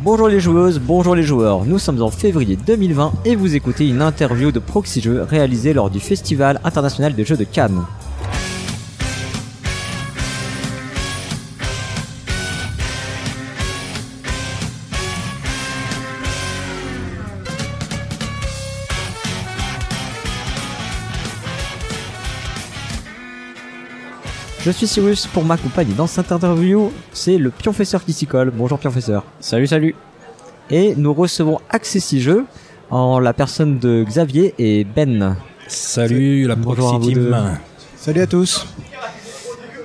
Bonjour 0.00 0.28
les 0.28 0.38
joueuses, 0.38 0.78
bonjour 0.78 1.16
les 1.16 1.24
joueurs, 1.24 1.64
nous 1.64 1.80
sommes 1.80 2.00
en 2.02 2.10
février 2.10 2.54
2020 2.54 3.14
et 3.24 3.34
vous 3.34 3.56
écoutez 3.56 3.88
une 3.88 4.00
interview 4.00 4.52
de 4.52 4.60
Proxy 4.60 5.00
Jeux 5.00 5.22
réalisée 5.22 5.72
lors 5.72 5.90
du 5.90 5.98
Festival 5.98 6.60
international 6.62 7.16
des 7.16 7.24
jeux 7.24 7.36
de 7.36 7.42
Cannes. 7.42 7.82
Je 24.68 24.72
suis 24.74 24.86
Cyrus 24.86 25.26
pour 25.26 25.46
ma 25.46 25.56
compagnie 25.56 25.94
dans 25.94 26.06
cette 26.06 26.30
interview, 26.30 26.92
c'est 27.14 27.38
le 27.38 27.48
Pionfesseur 27.48 28.04
qui 28.04 28.12
s'y 28.12 28.26
colle. 28.26 28.52
Bonjour 28.54 28.78
Pionfesseur. 28.78 29.24
Salut, 29.40 29.66
salut. 29.66 29.94
Et 30.68 30.94
nous 30.94 31.14
recevons 31.14 31.58
Accessi 31.70 32.20
Jeux 32.20 32.44
en 32.90 33.18
la 33.18 33.32
personne 33.32 33.78
de 33.78 34.04
Xavier 34.04 34.54
et 34.58 34.84
Ben. 34.84 35.38
Salut 35.68 36.46
la 36.46 36.54
Bonjour 36.54 36.88
à 36.88 36.90
Proxy 36.98 37.14
vous 37.14 37.18
deux. 37.18 37.30
Team. 37.30 37.58
Salut 37.96 38.20
à 38.20 38.26
tous. 38.26 38.66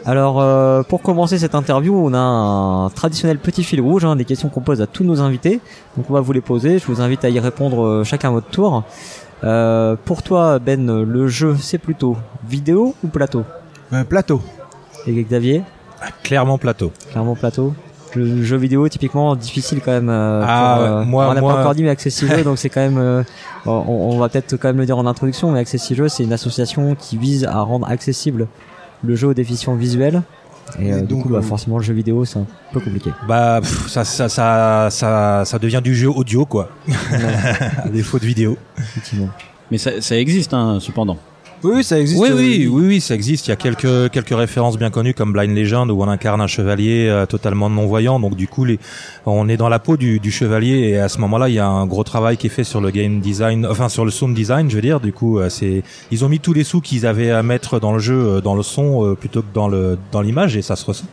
Alors, 0.06 0.42
euh, 0.42 0.84
pour 0.84 1.02
commencer 1.02 1.38
cette 1.38 1.56
interview, 1.56 1.96
on 1.96 2.14
a 2.14 2.20
un 2.20 2.90
traditionnel 2.90 3.40
petit 3.40 3.64
fil 3.64 3.80
rouge, 3.80 4.04
hein, 4.04 4.18
des 4.18 4.26
questions 4.26 4.50
qu'on 4.50 4.60
pose 4.60 4.82
à 4.82 4.86
tous 4.86 5.06
nos 5.06 5.22
invités. 5.22 5.62
Donc, 5.96 6.10
on 6.10 6.14
va 6.14 6.20
vous 6.20 6.34
les 6.34 6.42
poser. 6.42 6.80
Je 6.80 6.88
vous 6.88 7.00
invite 7.00 7.24
à 7.24 7.30
y 7.30 7.40
répondre 7.40 7.86
euh, 7.86 8.04
chacun 8.04 8.28
à 8.28 8.32
votre 8.32 8.50
tour. 8.50 8.84
Euh, 9.46 9.96
pour 10.04 10.24
toi, 10.24 10.60
Ben, 10.60 11.06
le 11.06 11.28
jeu, 11.30 11.56
c'est 11.58 11.78
plutôt 11.78 12.18
vidéo 12.46 12.96
ou 13.02 13.08
plateau? 13.08 13.46
Euh, 13.94 14.04
plateau. 14.04 14.42
Et 15.08 15.24
Xavier, 15.24 15.62
Ah, 16.02 16.08
Clairement 16.24 16.58
plateau. 16.58 16.92
clairement 17.12 17.36
plateau. 17.36 17.74
Le 18.16 18.44
jeu 18.44 18.58
vidéo, 18.58 18.88
typiquement, 18.90 19.36
difficile 19.36 19.80
quand 19.84 19.92
même. 19.92 20.10
euh, 20.10 20.44
Ah, 20.48 20.76
pour, 20.78 20.86
euh, 20.86 21.04
moi- 21.04 21.30
on 21.30 21.34
n'a 21.34 21.42
moi- 21.42 21.54
pas 21.56 21.60
encore 21.62 21.76
dit, 21.76 21.82
mais 21.84 21.90
accessible, 21.90 22.32
donc 22.44 22.58
c'est 22.60 22.70
quand 22.70 22.82
même. 22.82 22.98
euh, 23.00 23.24
on, 23.66 23.72
on 23.72 24.18
va 24.20 24.30
peut-être 24.30 24.56
quand 24.58 24.68
même 24.68 24.78
le 24.78 24.86
dire 24.86 24.98
en 24.98 25.06
introduction, 25.08 25.52
mais 25.52 25.60
accessible, 25.60 26.10
c'est 26.10 26.24
une 26.24 26.34
association 26.34 26.96
qui 26.96 27.18
vise 27.18 27.46
à 27.46 27.60
rendre 27.62 27.88
accessible 27.90 28.48
le 29.04 29.16
jeu 29.16 29.30
aux 29.30 29.34
déficients 29.34 29.76
visuels. 29.76 30.22
Et, 30.80 30.90
Et 30.90 31.02
du 31.02 31.16
coup, 31.16 31.30
bah, 31.30 31.42
forcément, 31.42 31.78
le 31.78 31.84
jeu 31.84 31.94
vidéo, 31.94 32.24
c'est 32.26 32.40
un 32.40 32.46
peu 32.72 32.80
compliqué. 32.80 33.12
Bah 33.28 33.60
pff, 33.62 33.88
ça, 33.90 34.04
ça, 34.06 34.30
ça, 34.30 34.88
ça, 34.92 35.44
ça 35.46 35.60
devient 35.60 35.82
du 35.84 35.94
jeu 35.96 36.10
audio 36.10 36.46
quoi. 36.46 36.70
à 37.84 37.90
défaut 37.90 38.20
de 38.20 38.26
vidéo. 38.26 38.58
Effectivement. 38.78 39.30
Mais 39.72 39.78
ça, 39.78 40.02
ça 40.02 40.16
existe, 40.18 40.54
hein, 40.54 40.78
cependant. 40.80 41.18
Oui, 41.64 41.72
oui, 41.76 41.84
ça 41.84 42.00
existe. 42.00 42.22
Oui, 42.22 42.30
euh, 42.30 42.36
oui, 42.36 42.68
oui, 42.70 42.86
oui, 42.88 43.02
ça 43.02 43.16
existe. 43.16 43.48
Il 43.48 43.52
y 43.52 43.54
a 43.54 43.56
quelques 43.56 44.12
quelques 44.12 44.36
références 44.36 44.78
bien 44.78 44.90
connues 44.90 45.14
comme 45.14 45.32
Blind 45.32 45.56
Legend 45.56 45.90
où 45.90 46.02
on 46.02 46.08
incarne 46.08 46.42
un 46.42 46.48
chevalier 46.48 47.08
euh, 47.10 47.26
totalement 47.26 47.70
non 47.70 47.86
voyant. 47.86 48.20
Donc 48.20 48.36
du 48.36 48.48
coup, 48.48 48.66
les, 48.66 48.80
on 49.26 49.48
est 49.48 49.58
dans 49.58 49.70
la 49.70 49.80
peau 49.80 49.96
du, 49.96 50.20
du 50.20 50.32
chevalier 50.32 50.90
et 50.90 51.00
à 51.00 51.10
ce 51.10 51.20
moment-là, 51.20 51.50
il 51.50 51.56
y 51.56 51.60
a 51.60 51.68
un 51.68 51.86
gros 51.86 52.04
travail 52.04 52.38
qui 52.38 52.48
est 52.48 52.50
fait 52.50 52.64
sur 52.64 52.82
le 52.82 52.92
game 52.92 53.20
design, 53.22 53.66
enfin 53.66 53.88
sur 53.90 54.04
le 54.06 54.12
sound 54.12 54.36
design, 54.36 54.70
je 54.70 54.76
veux 54.76 54.82
dire. 54.82 55.00
Du 55.00 55.14
coup, 55.14 55.40
euh, 55.40 55.50
c'est 55.50 55.84
ils 56.12 56.26
ont 56.26 56.30
mis 56.30 56.40
tous 56.40 56.54
les 56.54 56.64
sous 56.64 56.82
qu'ils 56.82 57.06
avaient 57.06 57.32
à 57.32 57.44
mettre 57.44 57.80
dans 57.80 57.94
le 57.94 58.00
jeu, 58.00 58.42
dans 58.42 58.56
le 58.56 58.64
son 58.64 59.06
euh, 59.06 59.16
plutôt 59.16 59.42
que 59.42 59.54
dans 59.54 59.68
le 59.68 59.98
dans 60.12 60.22
l'image 60.22 60.58
et 60.58 60.62
ça 60.62 60.76
se 60.76 60.86
ressent. 60.86 61.06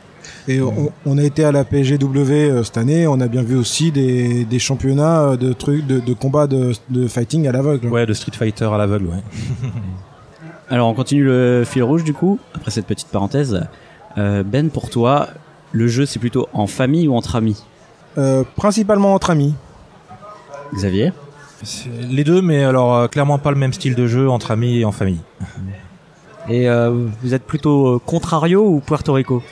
Et 0.49 0.61
on, 0.61 0.91
on 1.07 1.19
a 1.19 1.23
été 1.23 1.45
à 1.45 1.53
la 1.53 1.65
PGW 1.65 2.33
euh, 2.33 2.65
cette 2.65 2.77
année. 2.77 3.07
On 3.07 3.21
a 3.21 3.29
bien 3.29 3.43
vu 3.43 3.57
aussi 3.57 3.93
des, 3.93 4.45
des 4.45 4.59
championnats 4.59 5.37
de 5.37 5.53
trucs 5.53 5.87
de, 5.87 6.01
de 6.01 6.13
combat 6.13 6.47
de, 6.47 6.73
de 6.89 7.07
fighting 7.07 7.47
à 7.47 7.53
l'aveugle. 7.53 7.89
Ouais, 7.89 8.07
de 8.07 8.13
Street 8.15 8.33
Fighter 8.37 8.65
à 8.65 8.79
l'aveugle, 8.79 9.07
ouais. 9.07 9.69
Alors, 10.71 10.89
on 10.89 10.95
continue 10.95 11.25
le 11.25 11.65
fil 11.67 11.83
rouge, 11.83 12.05
du 12.05 12.15
coup, 12.15 12.39
après 12.55 12.71
cette 12.71 12.87
petite 12.87 13.09
parenthèse. 13.09 13.67
Euh, 14.19 14.43
ben, 14.45 14.71
pour 14.71 14.89
toi, 14.89 15.29
le 15.73 15.89
jeu, 15.89 16.07
c'est 16.07 16.19
plutôt 16.21 16.49
en 16.53 16.67
famille 16.67 17.09
ou 17.09 17.17
entre 17.17 17.37
amis 17.37 17.63
Euh, 18.19 18.45
principalement 18.57 19.15
entre 19.15 19.31
amis. 19.31 19.55
Xavier 20.75 21.13
Les 22.09 22.25
deux, 22.25 22.41
mais 22.41 22.65
alors 22.65 22.95
euh, 22.95 23.09
clairement 23.09 23.39
pas 23.39 23.51
le 23.51 23.57
même 23.57 23.73
style 23.73 23.95
de 23.95 24.07
jeu 24.07 24.31
entre 24.31 24.53
amis 24.53 24.79
et 24.79 24.85
en 24.85 24.93
famille. 24.93 25.21
Et 26.49 26.69
euh, 26.69 27.07
vous 27.23 27.35
êtes 27.35 27.45
plutôt 27.45 27.97
euh, 27.97 28.01
contrario 28.05 28.65
ou 28.65 28.81
Puerto 28.81 29.13
Rico? 29.13 29.43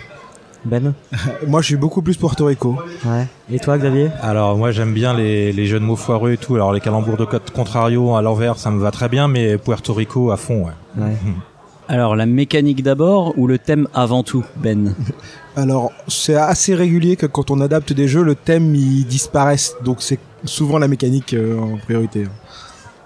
Ben 0.64 0.92
Moi, 1.46 1.60
je 1.62 1.66
suis 1.66 1.76
beaucoup 1.76 2.02
plus 2.02 2.16
Puerto 2.16 2.46
Rico. 2.46 2.76
Ouais. 3.04 3.26
Et 3.50 3.58
toi, 3.58 3.78
Xavier? 3.78 4.10
Alors 4.22 4.56
moi 4.56 4.70
j'aime 4.72 4.92
bien 4.92 5.14
les, 5.14 5.52
les 5.52 5.66
jeux 5.66 5.78
de 5.80 5.84
mots 5.84 5.96
foireux 5.96 6.32
et 6.32 6.36
tout. 6.36 6.54
Alors 6.56 6.72
les 6.72 6.80
calembours 6.80 7.16
de 7.16 7.24
code 7.24 7.48
contrario 7.50 8.14
à 8.16 8.22
l'envers, 8.22 8.58
ça 8.58 8.70
me 8.70 8.80
va 8.80 8.90
très 8.90 9.08
bien, 9.08 9.28
mais 9.28 9.56
Puerto 9.56 9.94
Rico 9.94 10.30
à 10.30 10.36
fond, 10.36 10.66
ouais. 10.66 11.02
Ouais. 11.04 11.16
Alors, 11.90 12.16
la 12.16 12.26
mécanique 12.26 12.82
d'abord 12.82 13.32
ou 13.38 13.46
le 13.46 13.58
thème 13.58 13.88
avant 13.94 14.22
tout, 14.22 14.44
Ben? 14.56 14.94
Alors, 15.56 15.90
c'est 16.06 16.34
assez 16.34 16.74
régulier 16.74 17.16
que 17.16 17.24
quand 17.24 17.50
on 17.50 17.62
adapte 17.62 17.94
des 17.94 18.06
jeux, 18.08 18.22
le 18.22 18.34
thème 18.34 18.74
il 18.74 19.06
disparaisse. 19.06 19.74
Donc, 19.82 20.02
c'est 20.02 20.18
souvent 20.44 20.78
la 20.78 20.86
mécanique 20.86 21.32
euh, 21.32 21.58
en 21.58 21.78
priorité. 21.78 22.26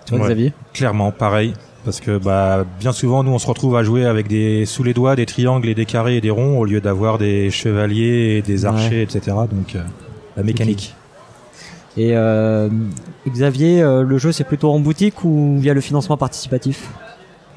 Toi, 0.06 0.18
Ouais. 0.18 0.24
Xavier? 0.24 0.52
Clairement, 0.72 1.12
pareil. 1.12 1.54
Parce 1.84 2.00
que 2.00 2.16
bah 2.16 2.64
bien 2.78 2.92
souvent 2.92 3.24
nous 3.24 3.32
on 3.32 3.38
se 3.38 3.46
retrouve 3.46 3.76
à 3.76 3.82
jouer 3.82 4.06
avec 4.06 4.28
des 4.28 4.66
sous 4.66 4.84
les 4.84 4.94
doigts 4.94 5.16
des 5.16 5.26
triangles 5.26 5.68
et 5.68 5.74
des 5.74 5.84
carrés 5.84 6.16
et 6.16 6.20
des 6.20 6.30
ronds 6.30 6.58
au 6.58 6.64
lieu 6.64 6.80
d'avoir 6.80 7.18
des 7.18 7.50
chevaliers 7.50 8.36
et 8.36 8.42
des 8.42 8.64
archers, 8.64 9.02
etc. 9.02 9.36
Donc 9.50 9.74
euh, 9.74 9.82
la 10.36 10.44
mécanique. 10.44 10.94
Et 11.96 12.16
euh, 12.16 12.68
Xavier, 13.28 13.82
euh, 13.82 14.02
le 14.02 14.16
jeu, 14.16 14.32
c'est 14.32 14.44
plutôt 14.44 14.70
en 14.70 14.80
boutique 14.80 15.24
ou 15.24 15.58
via 15.58 15.74
le 15.74 15.80
financement 15.80 16.16
participatif? 16.16 16.88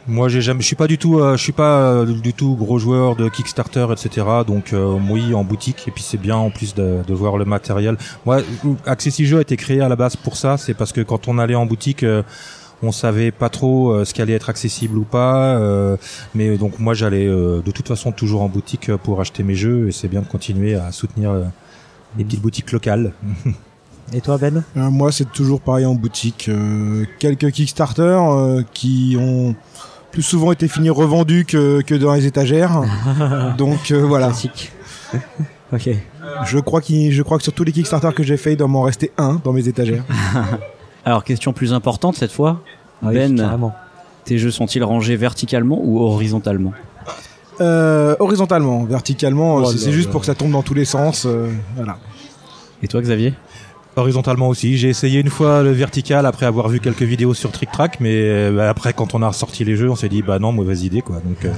Moi 0.07 0.27
j'ai 0.27 0.41
jamais, 0.41 0.61
je 0.61 0.67
suis 0.67 0.75
pas 0.75 0.85
du 0.85 0.99
tout, 0.99 1.19
euh, 1.19 1.35
je 1.35 1.41
suis 1.41 1.51
pas 1.51 1.79
euh, 1.79 2.05
du 2.05 2.33
tout 2.33 2.55
gros 2.55 2.77
joueur 2.77 3.15
de 3.15 3.27
Kickstarter, 3.27 3.87
etc. 3.91 4.27
Donc 4.45 4.71
euh, 4.71 4.99
oui 5.09 5.33
en 5.33 5.43
boutique 5.43 5.85
et 5.87 5.91
puis 5.91 6.03
c'est 6.03 6.19
bien 6.19 6.35
en 6.35 6.51
plus 6.51 6.75
de, 6.75 6.99
de 7.07 7.13
voir 7.15 7.37
le 7.37 7.45
matériel. 7.45 7.97
Moi, 8.23 8.41
Accessi 8.85 9.25
Jeux 9.25 9.39
a 9.39 9.41
été 9.41 9.57
créé 9.57 9.81
à 9.81 9.89
la 9.89 9.95
base 9.95 10.15
pour 10.15 10.37
ça. 10.37 10.57
C'est 10.57 10.75
parce 10.75 10.91
que 10.91 11.01
quand 11.01 11.27
on 11.27 11.39
allait 11.39 11.55
en 11.55 11.65
boutique, 11.65 12.03
euh, 12.03 12.21
on 12.85 12.91
savait 12.91 13.31
pas 13.31 13.49
trop 13.49 13.91
euh, 13.91 14.05
ce 14.05 14.13
qui 14.13 14.21
allait 14.21 14.33
être 14.33 14.49
accessible 14.49 14.97
ou 14.97 15.03
pas. 15.03 15.57
euh, 15.57 15.97
mais 16.33 16.57
donc 16.57 16.79
moi 16.79 16.93
j'allais 16.93 17.27
euh, 17.27 17.61
de 17.61 17.71
toute 17.71 17.87
façon 17.87 18.11
toujours 18.11 18.41
en 18.41 18.49
boutique 18.49 18.95
pour 18.97 19.19
acheter 19.21 19.43
mes 19.43 19.55
jeux 19.55 19.87
et 19.87 19.91
c'est 19.91 20.07
bien 20.07 20.21
de 20.21 20.27
continuer 20.27 20.75
à 20.75 20.91
soutenir 20.91 21.31
euh, 21.31 21.43
les 22.17 22.23
petites 22.23 22.41
boutiques 22.41 22.71
locales. 22.71 23.13
Et 24.13 24.21
toi, 24.21 24.37
Ben? 24.37 24.63
Euh, 24.77 24.91
moi, 24.91 25.11
c'est 25.11 25.31
toujours 25.31 25.59
pareil 25.61 25.87
en 25.87 25.95
boutique. 25.95 26.45
Euh, 26.47 27.05
quelques 27.17 27.49
Kickstarter 27.49 28.03
euh, 28.03 28.61
qui 28.71 29.17
ont 29.19 29.55
plus 30.11 30.21
souvent 30.21 30.51
été 30.51 30.67
finis 30.67 30.91
revendus 30.91 31.43
que, 31.45 31.81
que 31.81 31.95
dans 31.95 32.13
les 32.13 32.27
étagères. 32.27 32.83
Donc 33.57 33.89
euh, 33.89 34.03
voilà. 34.05 34.27
Classique. 34.27 34.71
ok. 35.73 35.89
Je 36.45 36.59
crois, 36.59 36.81
je 36.87 37.21
crois 37.23 37.37
que 37.39 37.43
sur 37.43 37.53
tous 37.53 37.63
les 37.63 37.71
Kickstarter 37.71 38.11
que 38.15 38.21
j'ai 38.21 38.37
fait, 38.37 38.53
il 38.53 38.57
doit 38.57 38.67
m'en 38.67 38.83
rester 38.83 39.11
un 39.17 39.41
dans 39.43 39.53
mes 39.53 39.67
étagères. 39.67 40.03
Alors, 41.05 41.23
question 41.23 41.53
plus 41.53 41.73
importante 41.73 42.15
cette 42.15 42.31
fois. 42.31 42.61
Ah 43.03 43.07
oui, 43.09 43.15
ben, 43.15 43.35
carrément. 43.37 43.73
tes 44.23 44.37
jeux 44.37 44.51
sont-ils 44.51 44.83
rangés 44.83 45.15
verticalement 45.15 45.79
ou 45.81 45.99
horizontalement 46.01 46.73
Euh, 47.61 48.15
horizontalement, 48.19 48.83
verticalement, 48.83 49.55
Oh 49.55 49.65
c'est 49.71 49.91
juste 49.91 50.09
pour 50.09 50.21
que 50.21 50.25
ça 50.25 50.35
tombe 50.35 50.51
dans 50.51 50.63
tous 50.63 50.73
les 50.73 50.85
sens. 50.85 51.25
euh, 51.25 51.49
voilà. 51.75 51.97
Et 52.83 52.87
toi, 52.87 53.01
Xavier? 53.01 53.33
Horizontalement 53.97 54.49
aussi. 54.49 54.77
J'ai 54.77 54.89
essayé 54.89 55.21
une 55.21 55.29
fois 55.29 55.63
le 55.63 55.71
vertical 55.71 56.25
après 56.25 56.45
avoir 56.45 56.67
vu 56.67 56.79
quelques 56.81 57.03
vidéos 57.03 57.33
sur 57.33 57.51
Trick 57.51 57.71
Track, 57.71 57.97
mais 58.01 58.11
euh, 58.13 58.51
bah, 58.55 58.69
après 58.69 58.91
quand 58.91 59.15
on 59.15 59.21
a 59.21 59.27
ressorti 59.29 59.63
les 59.63 59.75
jeux, 59.77 59.89
on 59.89 59.95
s'est 59.95 60.09
dit 60.09 60.21
bah 60.21 60.37
non 60.37 60.51
mauvaise 60.51 60.83
idée 60.83 61.01
quoi. 61.01 61.17
Donc 61.23 61.45
euh, 61.45 61.51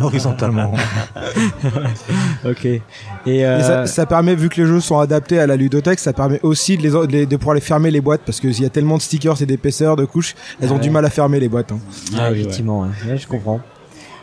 horizontalement. 0.02 0.72
Ok. 2.44 2.64
Et, 2.64 2.80
euh, 3.26 3.58
Et 3.58 3.62
ça, 3.62 3.86
ça 3.86 4.06
permet, 4.06 4.34
vu 4.34 4.48
que 4.48 4.60
les 4.60 4.66
jeux 4.66 4.80
sont 4.80 4.98
adaptés 4.98 5.38
à 5.38 5.46
la 5.46 5.56
ludothèque, 5.56 5.98
ça 5.98 6.12
permet 6.12 6.40
aussi 6.42 6.76
de, 6.76 6.82
les, 6.82 6.90
de, 6.90 7.06
les- 7.12 7.26
de 7.26 7.36
pouvoir 7.36 7.54
les 7.54 7.60
fermer 7.60 7.90
les 7.90 8.00
boîtes 8.00 8.22
parce 8.24 8.40
qu'il 8.40 8.58
y 8.60 8.64
a 8.64 8.70
tellement 8.70 8.96
de 8.96 9.02
stickers 9.02 9.40
et 9.42 9.46
d'épaisseur 9.46 9.96
de 9.96 10.04
couches, 10.04 10.34
elles 10.60 10.70
ont 10.72 10.76
Ouais. 10.76 10.80
du 10.80 10.90
mal 10.90 11.04
à 11.04 11.10
fermer 11.10 11.38
les 11.40 11.48
boîtes. 11.48 11.72
hein. 11.72 11.78
ah, 12.18 12.28
oui, 12.32 12.40
effectivement, 12.40 12.80
ouais. 12.80 12.88
Ouais, 13.12 13.18
je 13.18 13.26
comprends. 13.26 13.60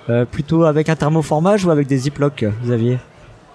Euh, 0.09 0.25
plutôt 0.25 0.63
avec 0.63 0.89
un 0.89 0.95
thermoformage 0.95 1.65
ou 1.65 1.71
avec 1.71 1.87
des 1.87 1.97
ziplocs, 1.97 2.43
Xavier? 2.65 2.97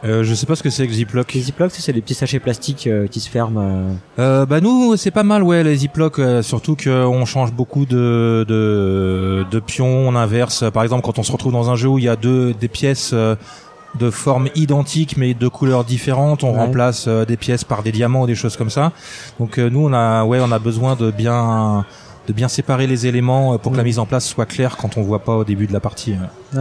Euh, 0.04 0.22
je 0.22 0.34
sais 0.34 0.44
pas 0.44 0.54
ce 0.54 0.62
que 0.62 0.68
c'est 0.68 0.84
que 0.86 0.90
Les 0.92 0.96
Ziploc. 0.98 1.32
ziplocs, 1.32 1.70
c'est 1.72 1.92
des 1.94 2.02
petits 2.02 2.12
sachets 2.14 2.38
plastiques 2.38 2.86
euh, 2.86 3.06
qui 3.06 3.20
se 3.20 3.30
ferment. 3.30 3.58
euh. 3.60 3.92
Euh, 4.18 4.46
bah 4.46 4.60
nous 4.60 4.96
c'est 4.96 5.10
pas 5.10 5.22
mal 5.22 5.42
ouais 5.42 5.64
les 5.64 5.76
Ziploc, 5.76 6.18
euh, 6.18 6.42
surtout 6.42 6.76
qu'on 6.76 7.24
change 7.24 7.52
beaucoup 7.52 7.86
de, 7.86 8.44
de 8.46 9.46
de 9.50 9.58
pions, 9.60 9.86
on 10.08 10.14
inverse. 10.14 10.64
Par 10.72 10.82
exemple 10.82 11.02
quand 11.04 11.18
on 11.18 11.22
se 11.22 11.32
retrouve 11.32 11.52
dans 11.52 11.70
un 11.70 11.74
jeu 11.76 11.88
où 11.88 11.98
il 11.98 12.04
y 12.04 12.08
a 12.10 12.16
deux 12.16 12.52
des 12.52 12.68
pièces 12.68 13.14
de 13.14 14.10
forme 14.10 14.48
identique 14.56 15.16
mais 15.16 15.32
de 15.34 15.48
couleurs 15.48 15.84
différentes, 15.84 16.44
on 16.44 16.52
Ouais. 16.52 16.58
remplace 16.58 17.06
euh, 17.08 17.24
des 17.24 17.36
pièces 17.38 17.64
par 17.64 17.82
des 17.82 17.92
diamants 17.92 18.22
ou 18.22 18.26
des 18.26 18.34
choses 18.34 18.56
comme 18.58 18.70
ça. 18.70 18.92
Donc 19.40 19.58
euh, 19.58 19.70
nous 19.70 19.86
on 19.88 19.92
a 19.94 20.24
ouais 20.24 20.38
on 20.42 20.52
a 20.52 20.58
besoin 20.58 20.96
de 20.96 21.10
bien 21.10 21.84
de 22.28 22.32
bien 22.34 22.48
séparer 22.48 22.86
les 22.86 23.06
éléments 23.06 23.56
pour 23.58 23.72
que 23.72 23.76
la 23.78 23.82
Mm. 23.82 23.86
mise 23.86 23.98
en 24.00 24.06
place 24.06 24.26
soit 24.26 24.46
claire 24.46 24.76
quand 24.76 24.96
on 24.98 25.02
voit 25.02 25.20
pas 25.20 25.36
au 25.36 25.44
début 25.44 25.66
de 25.66 25.72
la 25.72 25.80
partie. 25.80 26.12
euh. 26.54 26.58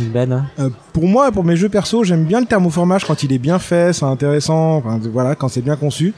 Ben 0.00 0.30
hein 0.32 0.46
Euh, 0.58 0.68
pour 0.92 1.06
moi, 1.06 1.32
pour 1.32 1.44
mes 1.44 1.56
jeux 1.56 1.68
perso, 1.68 2.04
j'aime 2.04 2.24
bien 2.24 2.40
le 2.40 2.46
thermoformage 2.46 3.04
quand 3.04 3.22
il 3.22 3.32
est 3.32 3.38
bien 3.38 3.58
fait, 3.58 3.92
c'est 3.92 4.04
intéressant, 4.04 4.76
enfin, 4.76 5.00
voilà, 5.12 5.34
quand 5.34 5.48
c'est 5.48 5.62
bien 5.62 5.76
conçu. 5.76 6.12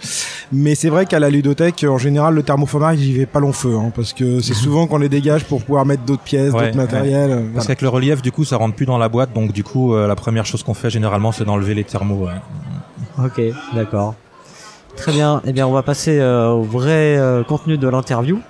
Mais 0.53 0.75
c'est 0.75 0.89
vrai 0.89 1.07
qu'à 1.07 1.19
la 1.19 1.31
ludothèque, 1.31 1.85
en 1.89 1.99
général, 1.99 2.35
le 2.35 2.43
thermoformage, 2.43 2.99
j'y 2.99 3.13
vais 3.13 3.27
pas 3.27 3.41
long 3.41 3.53
feu, 3.53 3.77
hein, 3.77 3.93
parce 3.95 4.13
que 4.13 4.41
c'est 4.41 4.55
souvent 4.65 4.87
qu'on 4.87 4.99
les 4.99 5.09
dégage 5.09 5.45
pour 5.45 5.63
pouvoir 5.63 5.85
mettre 5.87 6.03
d'autres 6.05 6.23
pièces, 6.23 6.53
Ouais, 6.53 6.67
d'autres 6.67 6.77
matériels. 6.77 7.31
euh, 7.31 7.43
Parce 7.55 7.67
qu'avec 7.67 7.83
le 7.83 7.89
relief, 7.89 8.23
du 8.23 8.33
coup, 8.33 8.45
ça 8.45 8.57
rentre 8.57 8.75
plus 8.75 8.87
dans 8.87 8.99
la 8.99 9.09
boîte, 9.09 9.33
donc 9.35 9.53
du 9.53 9.63
coup, 9.65 9.95
euh, 9.95 10.07
la 10.09 10.17
première 10.17 10.47
chose 10.47 10.63
qu'on 10.63 10.75
fait 10.75 10.91
généralement, 10.91 11.33
c'est 11.33 11.45
d'enlever 11.45 11.75
les 11.75 11.85
thermos. 11.85 12.27
ouais. 12.29 13.25
Ok, 13.25 13.41
d'accord. 13.75 14.15
Très 14.97 15.13
bien. 15.13 15.41
Eh 15.47 15.53
bien, 15.53 15.67
on 15.67 15.73
va 15.73 15.83
passer 15.83 16.19
euh, 16.19 16.49
au 16.51 16.63
vrai 16.63 17.17
euh, 17.19 17.45
contenu 17.45 17.79
de 17.79 17.89
l'interview. 17.89 18.41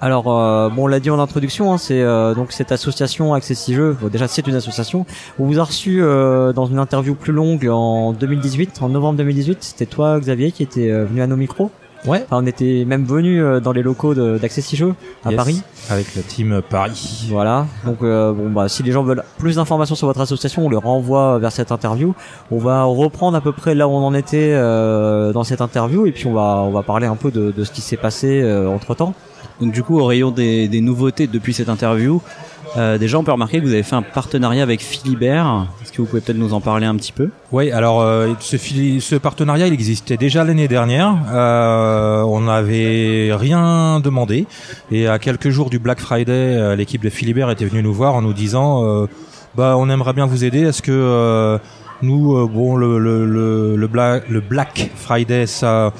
Alors, 0.00 0.26
euh, 0.28 0.68
bon, 0.68 0.84
on 0.84 0.86
l'a 0.86 1.00
dit 1.00 1.08
en 1.10 1.18
introduction, 1.18 1.72
hein, 1.72 1.78
c'est 1.78 2.02
euh, 2.02 2.34
donc 2.34 2.52
cette 2.52 2.70
association 2.70 3.32
Access 3.32 3.70
Jeux. 3.70 3.96
Bon, 4.00 4.08
déjà, 4.08 4.28
c'est 4.28 4.46
une 4.46 4.54
association. 4.54 5.06
On 5.38 5.46
vous 5.46 5.58
a 5.58 5.64
reçu 5.64 6.02
euh, 6.02 6.52
dans 6.52 6.66
une 6.66 6.78
interview 6.78 7.14
plus 7.14 7.32
longue 7.32 7.66
en 7.72 8.12
2018, 8.12 8.82
en 8.82 8.90
novembre 8.90 9.16
2018. 9.18 9.58
C'était 9.60 9.86
toi, 9.86 10.20
Xavier, 10.20 10.52
qui 10.52 10.62
était 10.62 10.90
euh, 10.90 11.06
venu 11.06 11.22
à 11.22 11.26
nos 11.26 11.36
micros. 11.36 11.70
Ouais. 12.06 12.22
Enfin, 12.26 12.40
on 12.42 12.46
était 12.46 12.84
même 12.86 13.04
venu 13.04 13.42
euh, 13.42 13.58
dans 13.58 13.72
les 13.72 13.82
locaux 13.82 14.14
de- 14.14 14.36
d'Access 14.38 14.76
Jeux 14.76 14.94
à 15.24 15.30
Yes. 15.30 15.36
Paris. 15.36 15.62
Avec 15.90 16.14
la 16.14 16.22
team 16.22 16.60
Paris. 16.68 17.26
Voilà. 17.30 17.66
Donc 17.84 17.96
euh, 18.02 18.32
bon 18.32 18.50
bah 18.50 18.68
si 18.68 18.82
les 18.84 18.92
gens 18.92 19.02
veulent 19.02 19.24
plus 19.38 19.56
d'informations 19.56 19.94
sur 19.96 20.06
votre 20.06 20.20
association, 20.20 20.66
on 20.66 20.68
les 20.70 20.76
renvoie 20.76 21.38
vers 21.38 21.50
cette 21.50 21.72
interview. 21.72 22.14
On 22.52 22.58
va 22.58 22.84
reprendre 22.84 23.36
à 23.36 23.40
peu 23.40 23.50
près 23.52 23.74
là 23.74 23.88
où 23.88 23.92
on 23.92 24.04
en 24.06 24.14
était 24.14 24.52
euh, 24.52 25.32
dans 25.32 25.42
cette 25.42 25.60
interview 25.62 26.06
et 26.06 26.12
puis 26.12 26.26
on 26.28 26.32
va 26.34 26.58
on 26.64 26.70
va 26.70 26.82
parler 26.82 27.06
un 27.06 27.16
peu 27.16 27.30
de, 27.32 27.50
de 27.50 27.64
ce 27.64 27.72
qui 27.72 27.80
s'est 27.80 27.96
passé 27.96 28.44
entre 28.68 28.94
temps. 28.94 29.14
Donc 29.60 29.72
du 29.72 29.82
coup, 29.82 29.98
au 29.98 30.04
rayon 30.04 30.30
des, 30.30 30.68
nouveautés 30.80 31.26
depuis 31.26 31.54
cette 31.54 31.68
interview, 31.68 32.20
euh, 32.76 32.98
déjà 32.98 33.18
on 33.18 33.24
peut 33.24 33.32
remarquer 33.32 33.58
que 33.58 33.64
vous 33.64 33.72
avez 33.72 33.82
fait 33.82 33.96
un 33.96 34.02
partenariat 34.02 34.62
avec 34.62 34.82
Philibert. 34.82 35.66
Est-ce 35.82 35.92
que 35.92 36.02
vous 36.02 36.06
pouvez 36.06 36.20
peut-être 36.20 36.36
nous 36.36 36.52
en 36.52 36.60
parler 36.60 36.86
un 36.86 36.94
petit 36.96 37.12
peu? 37.12 37.30
Oui, 37.52 37.70
alors 37.70 38.02
euh, 38.02 38.34
ce, 38.40 39.14
partenariat, 39.16 39.66
il 39.66 39.72
existait 39.72 40.18
déjà 40.18 40.44
l'année 40.44 40.68
dernière. 40.68 41.16
Euh, 41.32 42.22
on 42.22 42.42
n'avait 42.42 43.30
rien 43.32 44.00
demandé 44.00 44.46
et 44.90 45.06
à 45.06 45.18
quelques 45.18 45.48
jours 45.48 45.70
du 45.70 45.78
Black 45.78 46.00
Friday, 46.00 46.76
l'équipe 46.76 47.02
de 47.02 47.10
Philibert 47.10 47.50
était 47.50 47.64
venue 47.64 47.82
nous 47.82 47.94
voir 47.94 48.14
en 48.14 48.22
nous 48.22 48.34
disant, 48.34 49.06
bah 49.54 49.76
on 49.78 49.88
aimerait 49.88 50.12
bien 50.12 50.26
vous 50.26 50.44
aider. 50.44 50.60
Est-ce 50.60 50.82
que 50.82 51.58
nous, 52.02 52.48
bon, 52.48 52.76
le 52.76 54.40
Black 54.40 54.90
Friday, 54.96 55.46
ça 55.46 55.94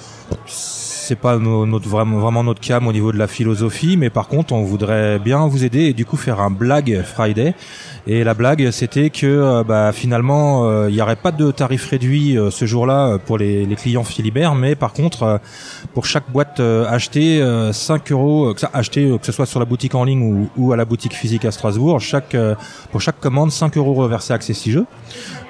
c'est 1.07 1.15
pas 1.17 1.39
no- 1.39 1.67
notre 1.67 1.89
vraiment 1.89 2.19
vraiment 2.19 2.43
notre 2.43 2.61
cam 2.61 2.87
au 2.89 2.93
niveau 2.93 3.13
de 3.13 3.19
la 3.19 3.29
philosophie 3.29 3.97
mais 3.97 4.11
par 4.11 4.27
contre 4.27 4.53
on 4.53 4.63
voudrait 4.65 5.19
bien 5.21 5.47
vous 5.47 5.65
aider 5.65 5.83
et 5.85 5.93
du 5.93 6.05
coup 6.05 6.17
faire 6.17 6.41
un 6.41 6.51
blague 6.51 7.03
Friday 7.05 7.55
et 8.07 8.23
la 8.23 8.35
blague 8.35 8.71
c'était 8.71 9.11
que 9.11 9.27
euh, 9.27 9.65
bah, 9.65 9.91
finalement 9.93 10.69
euh, 10.69 10.89
il 10.89 10.95
n'y 10.95 11.03
aurait 11.03 11.17
pas 11.17 11.33
de 11.33 11.51
tarif 11.51 11.89
réduit 11.89 12.39
euh, 12.39 12.51
ce 12.51 12.65
jour-là 12.65 13.09
euh, 13.09 13.19
pour 13.19 13.39
les, 13.39 13.67
clients 13.77 14.05
Philibert 14.05 14.55
mais 14.55 14.75
par 14.75 14.93
contre 14.93 15.23
euh, 15.25 15.39
pour 15.93 16.07
chaque 16.07 16.31
boîte 16.31 16.61
euh, 16.61 16.87
achetée 16.89 17.43
euh, 17.43 17.73
5 17.73 18.13
euros 18.13 18.51
euh, 18.51 18.55
que 18.55 18.61
ça 18.61 18.71
euh, 18.75 19.19
que 19.19 19.27
ce 19.27 19.33
soit 19.33 19.47
sur 19.47 19.59
la 19.59 19.67
boutique 19.67 19.95
en 19.95 20.05
ligne 20.05 20.49
ou, 20.57 20.73
à 20.73 20.77
la 20.77 20.85
boutique 20.85 21.15
physique 21.15 21.45
à 21.45 21.51
Strasbourg 21.51 22.01
chaque 22.01 22.35
euh, 22.35 22.55
pour 22.93 23.01
chaque 23.01 23.19
commande 23.19 23.51
5 23.51 23.77
euros 23.77 23.95
reversés 23.95 24.33
à 24.33 24.37
Accessi 24.37 24.71
Jeux 24.71 24.87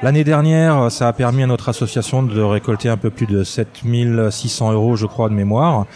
L'année 0.03 0.25
dernière, 0.25 0.93
ça 0.93 1.09
a 1.09 1.13
permis 1.15 1.43
à 1.43 1.47
notre 1.47 1.71
association 1.71 2.23
de 2.23 2.41
récolter 2.43 2.91
un 2.91 2.99
peu 2.99 3.09
plus 3.09 3.27
de 3.27 3.45
7600 3.45 4.73
euros, 4.73 4.95
je 4.95 5.07
crois, 5.07 5.31
de 5.31 5.35
mémoire. 5.35 5.87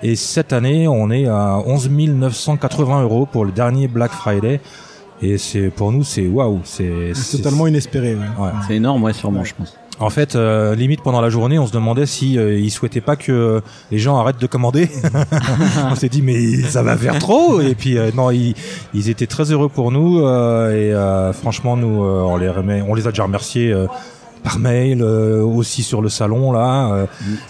Et 0.00 0.14
cette 0.14 0.52
année, 0.52 0.86
on 0.86 1.10
est 1.10 1.26
à 1.26 1.58
11 1.66 1.90
980 1.90 3.02
euros 3.02 3.26
pour 3.26 3.44
le 3.44 3.50
dernier 3.50 3.88
Black 3.88 4.12
Friday. 4.12 4.60
Et 5.22 5.36
c'est 5.38 5.68
pour 5.70 5.90
nous, 5.92 6.04
c'est 6.04 6.26
waouh, 6.26 6.60
c'est 6.64 7.12
C'est 7.14 7.38
totalement 7.38 7.66
inespéré. 7.66 8.14
ouais. 8.14 8.20
Ouais. 8.44 8.50
C'est 8.66 8.76
énorme, 8.76 9.02
ouais, 9.02 9.12
sûrement, 9.12 9.44
je 9.44 9.54
pense. 9.54 9.76
En 10.00 10.10
fait, 10.10 10.36
euh, 10.36 10.76
limite 10.76 11.02
pendant 11.02 11.20
la 11.20 11.28
journée, 11.28 11.58
on 11.58 11.66
se 11.66 11.72
demandait 11.72 12.06
si 12.06 12.38
euh, 12.38 12.56
ils 12.56 12.70
souhaitaient 12.70 13.00
pas 13.00 13.16
que 13.16 13.32
euh, 13.32 13.60
les 13.90 13.98
gens 13.98 14.16
arrêtent 14.16 14.40
de 14.40 14.46
commander. 14.46 14.88
on 15.90 15.96
s'est 15.96 16.08
dit 16.08 16.22
mais 16.22 16.62
ça 16.62 16.84
va 16.84 16.96
faire 16.96 17.18
trop. 17.18 17.60
Et 17.60 17.74
puis 17.74 17.98
euh, 17.98 18.12
non, 18.14 18.30
ils, 18.30 18.54
ils 18.94 19.08
étaient 19.10 19.26
très 19.26 19.50
heureux 19.50 19.68
pour 19.68 19.90
nous 19.90 20.20
euh, 20.20 20.70
et 20.70 20.92
euh, 20.94 21.32
franchement 21.32 21.76
nous 21.76 22.04
euh, 22.04 22.20
on 22.22 22.36
les 22.36 22.48
remet, 22.48 22.80
on 22.88 22.94
les 22.94 23.08
a 23.08 23.10
déjà 23.10 23.24
remerciés. 23.24 23.72
euh, 23.72 23.86
par 24.44 24.60
mail 24.60 25.02
euh, 25.02 25.42
aussi 25.42 25.82
sur 25.82 26.00
le 26.00 26.08
salon 26.08 26.52
là 26.52 26.92
euh, 26.92 27.06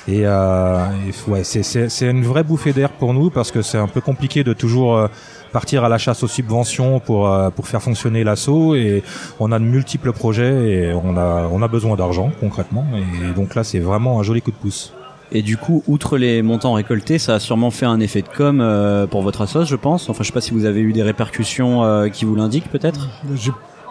et, 0.08 0.22
euh, 0.24 0.86
et 1.06 1.30
ouais 1.30 1.44
c'est 1.44 1.62
c'est 1.62 1.90
c'est 1.90 2.08
une 2.10 2.24
vraie 2.24 2.42
bouffée 2.44 2.72
d'air 2.72 2.88
pour 2.88 3.12
nous 3.12 3.28
parce 3.28 3.50
que 3.50 3.60
c'est 3.60 3.76
un 3.76 3.88
peu 3.88 4.00
compliqué 4.00 4.42
de 4.42 4.54
toujours 4.54 4.96
euh, 4.96 5.06
partir 5.52 5.84
à 5.84 5.88
la 5.88 5.98
chasse 5.98 6.22
aux 6.22 6.28
subventions 6.28 7.00
pour 7.00 7.28
euh, 7.28 7.50
pour 7.50 7.66
faire 7.66 7.82
fonctionner 7.82 8.24
l'assaut 8.24 8.74
et 8.74 9.02
on 9.40 9.52
a 9.52 9.58
de 9.58 9.64
multiples 9.64 10.12
projets 10.12 10.70
et 10.70 10.92
on 10.92 11.16
a 11.16 11.48
on 11.50 11.62
a 11.62 11.68
besoin 11.68 11.96
d'argent 11.96 12.30
concrètement 12.40 12.86
et 12.94 13.34
donc 13.34 13.54
là 13.54 13.64
c'est 13.64 13.78
vraiment 13.78 14.20
un 14.20 14.22
joli 14.22 14.42
coup 14.42 14.50
de 14.50 14.56
pouce. 14.56 14.92
Et 15.30 15.42
du 15.42 15.58
coup, 15.58 15.82
outre 15.86 16.16
les 16.16 16.40
montants 16.40 16.72
récoltés, 16.72 17.18
ça 17.18 17.34
a 17.34 17.38
sûrement 17.38 17.70
fait 17.70 17.84
un 17.84 18.00
effet 18.00 18.22
de 18.22 18.28
com 18.28 18.60
euh, 18.60 19.06
pour 19.06 19.22
votre 19.22 19.42
assos, 19.42 19.66
je 19.66 19.76
pense. 19.76 20.08
Enfin, 20.08 20.22
je 20.22 20.28
sais 20.28 20.32
pas 20.32 20.40
si 20.40 20.52
vous 20.52 20.64
avez 20.64 20.80
eu 20.80 20.94
des 20.94 21.02
répercussions 21.02 21.84
euh, 21.84 22.08
qui 22.08 22.24
vous 22.24 22.34
l'indiquent, 22.34 22.70
peut-être. 22.70 23.08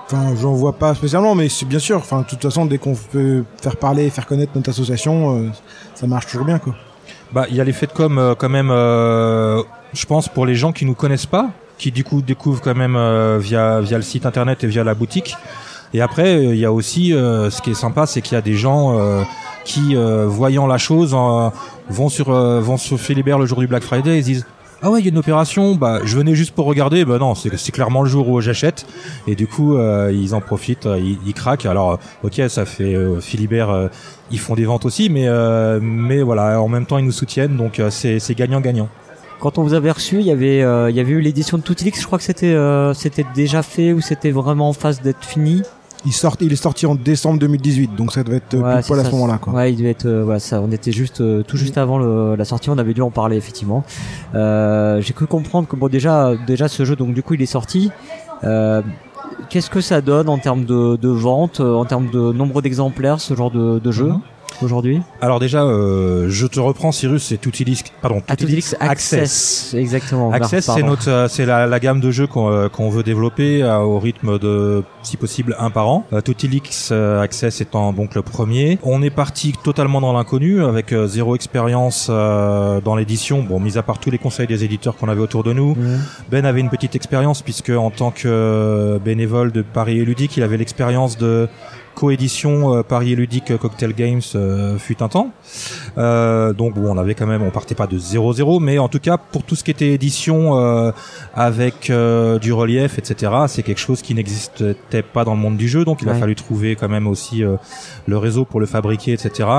Enfin, 0.05 0.35
j'en 0.35 0.53
vois 0.53 0.73
pas 0.73 0.95
spécialement, 0.95 1.35
mais 1.35 1.49
c'est 1.49 1.65
bien 1.65 1.79
sûr. 1.79 1.97
Enfin, 1.97 2.21
de 2.21 2.25
toute 2.25 2.41
façon, 2.41 2.65
dès 2.65 2.77
qu'on 2.77 2.95
peut 2.95 3.43
faire 3.61 3.75
parler, 3.75 4.09
faire 4.09 4.25
connaître 4.25 4.53
notre 4.55 4.69
association, 4.69 5.37
euh, 5.37 5.49
ça 5.93 6.07
marche 6.07 6.27
toujours 6.27 6.45
bien, 6.45 6.57
quoi. 6.57 6.73
Bah, 7.33 7.45
il 7.49 7.55
y 7.55 7.61
a 7.61 7.63
l'effet 7.63 7.87
de 7.87 7.91
com 7.91 8.17
euh, 8.17 8.33
quand 8.33 8.49
même, 8.49 8.69
euh, 8.71 9.61
je 9.93 10.05
pense, 10.05 10.27
pour 10.27 10.45
les 10.45 10.55
gens 10.55 10.71
qui 10.71 10.85
nous 10.85 10.95
connaissent 10.95 11.25
pas, 11.25 11.51
qui 11.77 11.91
du 11.91 12.03
coup 12.03 12.21
découvrent 12.21 12.61
quand 12.61 12.75
même 12.75 12.95
euh, 12.95 13.37
via 13.39 13.79
via 13.81 13.97
le 13.97 14.03
site 14.03 14.25
internet 14.25 14.63
et 14.63 14.67
via 14.67 14.83
la 14.83 14.93
boutique. 14.93 15.35
Et 15.93 16.01
après, 16.01 16.35
euh, 16.35 16.53
il 16.53 16.59
y 16.59 16.65
a 16.65 16.71
aussi, 16.71 17.13
euh, 17.13 17.49
ce 17.49 17.61
qui 17.61 17.71
est 17.71 17.75
sympa, 17.75 18.05
c'est 18.05 18.21
qu'il 18.21 18.35
y 18.35 18.37
a 18.37 18.41
des 18.41 18.55
gens 18.55 18.97
qui, 19.63 19.95
voyant 20.25 20.67
la 20.67 20.77
chose, 20.77 21.15
vont 21.89 22.09
sur 22.09 22.31
vont 22.31 22.77
sur 22.77 22.99
Philibert 22.99 23.39
le 23.39 23.45
jour 23.45 23.59
du 23.59 23.67
Black 23.67 23.83
Friday 23.83 24.17
et 24.17 24.21
se 24.21 24.27
disent 24.27 24.45
ah 24.83 24.91
ouais, 24.91 24.99
il 24.99 25.05
y 25.05 25.07
a 25.07 25.11
une 25.11 25.17
opération. 25.17 25.73
Bah, 25.73 26.01
je 26.03 26.15
venais 26.15 26.35
juste 26.35 26.53
pour 26.53 26.67
regarder. 26.67 27.03
Bah 27.03 27.17
non, 27.17 27.33
c'est 27.33 27.71
clairement 27.71 28.03
le 28.03 28.09
jour 28.09 28.29
où 28.29 28.39
j'achète. 28.41 28.85
Et 29.27 29.35
du 29.35 29.47
coup, 29.47 29.77
ils 29.77 30.35
en 30.35 30.41
profitent, 30.41 30.87
ils, 31.25 31.33
craquent. 31.33 31.65
Alors, 31.65 31.99
ok, 32.23 32.41
ça 32.47 32.65
fait 32.65 32.95
euh, 32.95 33.19
Philibert. 33.19 33.89
ils 34.31 34.39
font 34.39 34.53
des 34.53 34.65
ventes 34.65 34.85
aussi, 34.85 35.09
mais 35.09 35.27
mais 35.81 36.21
voilà, 36.21 36.61
en 36.61 36.67
même 36.69 36.85
temps, 36.85 36.97
ils 36.97 37.05
nous 37.05 37.11
soutiennent. 37.11 37.57
Donc, 37.57 37.81
c'est 37.89 38.19
c'est 38.19 38.35
gagnant-gagnant. 38.35 38.89
Quand 39.39 39.57
on 39.59 39.63
vous 39.63 39.73
avait 39.73 39.91
reçu, 39.91 40.19
il 40.19 40.25
y 40.25 40.31
avait 40.31 40.61
euh, 40.63 40.89
il 40.89 40.95
y 40.95 40.99
avait 40.99 41.11
eu 41.11 41.21
l'édition 41.21 41.57
de 41.57 41.63
Toutilix, 41.63 42.01
je 42.01 42.05
crois 42.07 42.17
que 42.17 42.23
c'était 42.23 42.53
euh, 42.53 42.93
c'était 42.93 43.25
déjà 43.35 43.61
fait 43.61 43.93
ou 43.93 44.01
c'était 44.01 44.31
vraiment 44.31 44.69
en 44.69 44.73
phase 44.73 45.01
d'être 45.01 45.23
fini. 45.23 45.61
Il, 46.05 46.13
sort, 46.13 46.37
il 46.41 46.53
est 46.53 46.55
sorti 46.55 46.85
en 46.85 46.93
décembre 46.95 47.39
2018, 47.39 47.95
donc 47.95 48.13
ça 48.13 48.23
devait 48.23 48.37
être 48.37 48.53
euh, 48.53 48.61
Ouais, 48.61 48.73
pile 48.75 48.83
c'est 48.83 48.87
poil 48.87 48.99
à 48.99 49.03
ce 49.05 49.11
moment-là, 49.11 49.39
quoi. 49.39 49.53
Ouais, 49.53 49.73
il 49.73 49.77
devait 49.77 49.89
être 49.89 50.05
euh, 50.05 50.23
voilà, 50.23 50.39
ça 50.39 50.61
on 50.61 50.71
était 50.71 50.91
juste 50.91 51.21
euh, 51.21 51.43
tout 51.43 51.57
juste 51.57 51.77
avant 51.77 51.97
le- 51.97 52.35
la 52.35 52.45
sortie, 52.45 52.69
on 52.69 52.77
avait 52.77 52.93
dû 52.93 53.01
en 53.01 53.09
parler 53.11 53.35
effectivement. 53.37 53.83
Euh, 54.35 55.01
j'ai 55.01 55.13
cru 55.13 55.27
comprendre 55.27 55.67
que 55.67 55.75
bon 55.75 55.87
déjà 55.87 56.33
déjà 56.47 56.67
ce 56.67 56.85
jeu 56.85 56.95
donc 56.95 57.13
du 57.13 57.23
coup 57.23 57.33
il 57.33 57.41
est 57.41 57.45
sorti. 57.47 57.91
Euh, 58.43 58.81
Qu'est-ce 59.49 59.69
que 59.69 59.81
ça 59.81 60.01
donne 60.01 60.29
en 60.29 60.37
termes 60.39 60.65
de, 60.65 60.95
de 60.97 61.09
vente, 61.09 61.59
en 61.61 61.85
termes 61.85 62.09
de 62.09 62.31
nombre 62.33 62.61
d'exemplaires, 62.61 63.19
ce 63.21 63.33
genre 63.35 63.51
de, 63.51 63.79
de 63.79 63.91
jeu 63.91 64.07
Mhm. 64.09 64.19
Aujourd'hui 64.61 65.01
Alors 65.21 65.39
déjà, 65.39 65.63
euh, 65.63 66.27
je 66.29 66.47
te 66.47 66.59
reprends, 66.59 66.91
Cyrus, 66.91 67.23
c'est 67.23 67.37
Toutilix, 67.37 67.83
pardon, 68.01 68.21
Ah, 68.27 68.35
Toutilix 68.35 68.75
Access, 68.79 69.73
exactement. 69.77 70.31
Access, 70.31 70.69
c'est 70.73 70.83
notre, 70.83 71.09
euh, 71.09 71.27
c'est 71.27 71.45
la, 71.45 71.67
la 71.67 71.79
gamme 71.79 71.99
de 71.99 72.11
jeux 72.11 72.27
qu'on 72.27 72.49
euh, 72.51 72.69
qu'on 72.69 72.89
veut 72.89 73.03
développer 73.03 73.61
euh, 73.63 73.79
au 73.79 73.99
rythme 73.99 74.39
de, 74.39 74.83
si 75.03 75.17
possible, 75.17 75.55
un 75.59 75.69
par 75.69 75.87
an. 75.87 76.05
Euh, 76.13 76.21
Toutilix 76.21 76.89
euh, 76.91 77.21
Access 77.21 77.61
étant 77.61 77.93
donc 77.93 78.15
le 78.15 78.21
premier. 78.21 78.79
On 78.83 79.01
est 79.01 79.09
parti 79.09 79.53
totalement 79.63 80.01
dans 80.01 80.13
l'inconnu 80.13 80.63
avec 80.63 80.93
zéro 81.05 81.35
expérience 81.35 82.07
euh, 82.09 82.81
dans 82.81 82.95
l'édition. 82.95 83.43
Bon, 83.43 83.59
mis 83.59 83.77
à 83.77 83.83
part 83.83 83.99
tous 83.99 84.11
les 84.11 84.17
conseils 84.17 84.47
des 84.47 84.63
éditeurs 84.63 84.95
qu'on 84.97 85.09
avait 85.09 85.21
autour 85.21 85.43
de 85.43 85.53
nous. 85.53 85.75
Mhm. 85.75 85.99
Ben 86.31 86.45
avait 86.45 86.61
une 86.61 86.69
petite 86.69 86.95
expérience 86.95 87.41
puisque 87.41 87.69
en 87.69 87.91
tant 87.91 88.11
que 88.11 88.27
euh, 88.27 88.99
bénévole 88.99 89.51
de 89.51 89.61
Paris 89.61 89.99
et 89.99 90.05
Ludique, 90.05 90.37
il 90.37 90.43
avait 90.43 90.57
l'expérience 90.57 91.17
de 91.17 91.47
coédition 91.97 92.75
euh, 92.75 92.83
Paris 92.83 93.15
Ludique 93.15 93.49
euh, 93.49 93.57
Cocktail 93.57 93.93
Games 93.93 94.21
euh, 94.35 94.77
fut 94.77 95.01
un 95.01 95.07
temps. 95.07 95.31
Euh, 95.97 96.53
donc 96.53 96.75
bon, 96.75 96.93
on 96.93 96.97
avait 96.97 97.15
quand 97.15 97.25
même, 97.25 97.41
on 97.41 97.49
partait 97.49 97.73
pas 97.73 97.87
de 97.87 97.97
0-0, 97.97 98.61
mais 98.61 98.77
en 98.77 98.87
tout 98.87 98.99
cas 98.99 99.17
pour 99.17 99.41
tout 99.41 99.55
ce 99.55 99.63
qui 99.63 99.71
était 99.71 99.89
édition 99.89 100.59
euh, 100.59 100.91
avec 101.33 101.89
euh, 101.89 102.37
du 102.37 102.53
relief, 102.53 102.99
etc., 102.99 103.31
c'est 103.47 103.63
quelque 103.63 103.79
chose 103.79 104.03
qui 104.03 104.13
n'existait 104.13 105.01
pas 105.01 105.23
dans 105.23 105.33
le 105.33 105.39
monde 105.39 105.57
du 105.57 105.67
jeu, 105.67 105.85
donc 105.85 106.03
il 106.03 106.09
a 106.09 106.13
fallu 106.13 106.35
trouver 106.35 106.75
quand 106.75 106.87
même 106.87 107.07
aussi 107.07 107.43
euh, 107.43 107.55
le 108.05 108.17
réseau 108.19 108.45
pour 108.45 108.59
le 108.59 108.67
fabriquer, 108.67 109.13
etc. 109.13 109.49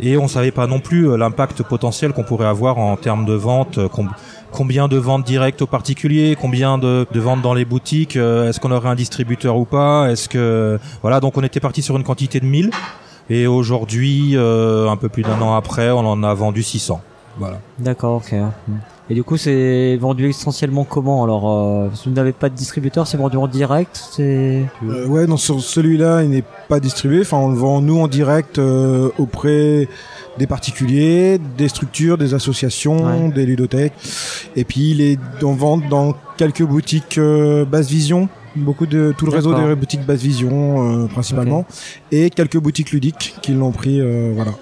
Et 0.00 0.16
on 0.16 0.26
savait 0.26 0.52
pas 0.52 0.66
non 0.66 0.80
plus 0.80 1.16
l'impact 1.18 1.62
potentiel 1.64 2.12
qu'on 2.12 2.24
pourrait 2.24 2.46
avoir 2.46 2.78
en 2.78 2.96
termes 2.96 3.26
de 3.26 3.34
vente. 3.34 3.78
Com- 4.54 4.64
combien 4.64 4.88
de 4.88 4.96
ventes 4.96 5.26
directes 5.26 5.60
aux 5.62 5.66
particuliers, 5.66 6.36
combien 6.40 6.78
de, 6.78 7.06
de 7.12 7.20
ventes 7.20 7.42
dans 7.42 7.54
les 7.54 7.64
boutiques, 7.64 8.16
euh, 8.16 8.48
est-ce 8.48 8.60
qu'on 8.60 8.70
aurait 8.72 8.88
un 8.88 8.94
distributeur 8.94 9.56
ou 9.56 9.64
pas, 9.66 10.10
est-ce 10.10 10.28
que 10.28 10.78
voilà 11.02 11.20
donc 11.20 11.36
on 11.36 11.42
était 11.42 11.60
parti 11.60 11.82
sur 11.82 11.96
une 11.96 12.02
quantité 12.04 12.40
de 12.40 12.46
1000 12.46 12.70
et 13.30 13.46
aujourd'hui 13.46 14.36
euh, 14.36 14.88
un 14.88 14.96
peu 14.96 15.08
plus 15.08 15.22
d'un 15.22 15.40
an 15.42 15.54
après 15.54 15.90
on 15.90 15.98
en 16.06 16.22
a 16.22 16.32
vendu 16.34 16.62
600. 16.62 17.00
Voilà. 17.38 17.58
D'accord, 17.78 18.16
ok. 18.16 18.34
Et 19.10 19.14
du 19.14 19.22
coup, 19.22 19.36
c'est 19.36 19.96
vendu 20.00 20.30
essentiellement 20.30 20.84
comment 20.84 21.24
Alors, 21.24 21.50
euh, 21.52 21.88
si 21.94 22.08
vous 22.08 22.14
n'avez 22.14 22.32
pas 22.32 22.48
de 22.48 22.54
distributeur, 22.54 23.06
c'est 23.06 23.18
vendu 23.18 23.36
en 23.36 23.46
direct 23.48 24.02
C'est 24.12 24.64
Euh, 24.82 25.06
ouais, 25.06 25.26
non, 25.26 25.36
sur 25.36 25.60
celui-là, 25.60 26.22
il 26.22 26.30
n'est 26.30 26.44
pas 26.70 26.80
distribué. 26.80 27.20
Enfin, 27.20 27.36
on 27.36 27.50
le 27.50 27.56
vend 27.56 27.82
nous 27.82 27.98
en 27.98 28.08
direct 28.08 28.58
euh, 28.58 29.10
auprès 29.18 29.88
des 30.38 30.46
particuliers, 30.46 31.38
des 31.58 31.68
structures, 31.68 32.16
des 32.16 32.32
associations, 32.32 33.04
Ouais. 33.04 33.28
des 33.28 33.44
ludothèques. 33.44 33.92
Et 34.56 34.64
puis, 34.64 34.92
il 34.92 35.00
est 35.02 35.18
en 35.44 35.52
vente 35.52 35.86
dans 35.90 36.14
quelques 36.38 36.62
boutiques 36.64 37.18
euh, 37.18 37.66
Basse 37.66 37.88
Vision. 37.90 38.28
Beaucoup 38.56 38.86
de 38.86 39.12
tout 39.18 39.26
le 39.26 39.32
réseau 39.32 39.52
des 39.52 39.74
boutiques 39.74 40.06
Basse 40.06 40.20
Vision 40.22 41.02
euh, 41.02 41.06
principalement 41.08 41.66
et 42.12 42.30
quelques 42.30 42.56
boutiques 42.58 42.92
ludiques 42.92 43.34
qui 43.42 43.52
l'ont 43.52 43.72
pris 43.72 44.00
euh, 44.00 44.30
voilà 44.32 44.52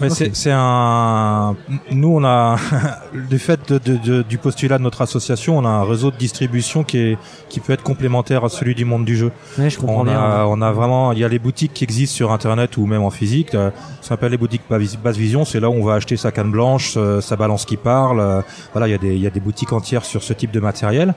Ouais, 0.00 0.10
c'est, 0.10 0.34
c'est 0.34 0.52
un. 0.54 1.56
Nous, 1.90 2.08
on 2.08 2.24
a 2.24 2.56
du 3.28 3.38
fait 3.38 3.60
de, 3.70 3.78
de- 3.78 3.96
de- 3.98 4.22
du 4.22 4.38
postulat 4.38 4.78
de 4.78 4.82
notre 4.82 5.02
association, 5.02 5.58
on 5.58 5.64
a 5.64 5.68
un 5.68 5.84
réseau 5.84 6.10
de 6.10 6.16
distribution 6.16 6.84
qui 6.84 6.98
est 6.98 7.18
qui 7.48 7.60
peut 7.60 7.72
être 7.72 7.82
complémentaire 7.82 8.44
à 8.44 8.48
celui 8.48 8.74
du 8.74 8.84
monde 8.84 9.04
du 9.04 9.16
jeu. 9.16 9.30
Ouais, 9.58 9.68
je 9.70 9.78
comprends 9.78 10.00
On 10.00 10.04
bien. 10.04 10.18
a, 10.18 10.44
on 10.46 10.62
a 10.62 10.72
vraiment, 10.72 11.12
il 11.12 11.18
y 11.18 11.24
a 11.24 11.28
les 11.28 11.38
boutiques 11.38 11.74
qui 11.74 11.84
existent 11.84 12.14
sur 12.16 12.32
internet 12.32 12.76
ou 12.76 12.86
même 12.86 13.02
en 13.02 13.10
physique. 13.10 13.54
euh, 13.54 13.70
Ça 14.00 14.10
s'appelle 14.10 14.30
les 14.32 14.38
boutiques 14.38 14.62
Basse 14.70 14.96
Basse 14.96 15.16
Vision. 15.16 15.44
C'est 15.44 15.60
là 15.60 15.68
où 15.68 15.74
on 15.74 15.84
va 15.84 15.94
acheter 15.94 16.16
sa 16.16 16.30
canne 16.32 16.50
blanche, 16.50 16.94
euh, 16.96 17.20
sa 17.20 17.36
balance 17.36 17.64
qui 17.64 17.76
parle. 17.76 18.20
euh, 18.20 18.40
Voilà, 18.72 18.88
il 18.88 18.92
y 18.92 18.94
a 18.94 18.98
des, 18.98 19.14
il 19.14 19.20
y 19.20 19.26
a 19.26 19.30
des 19.30 19.40
boutiques 19.40 19.72
entières 19.72 20.04
sur 20.04 20.22
ce 20.22 20.32
type 20.32 20.50
de 20.52 20.60
matériel. 20.60 21.14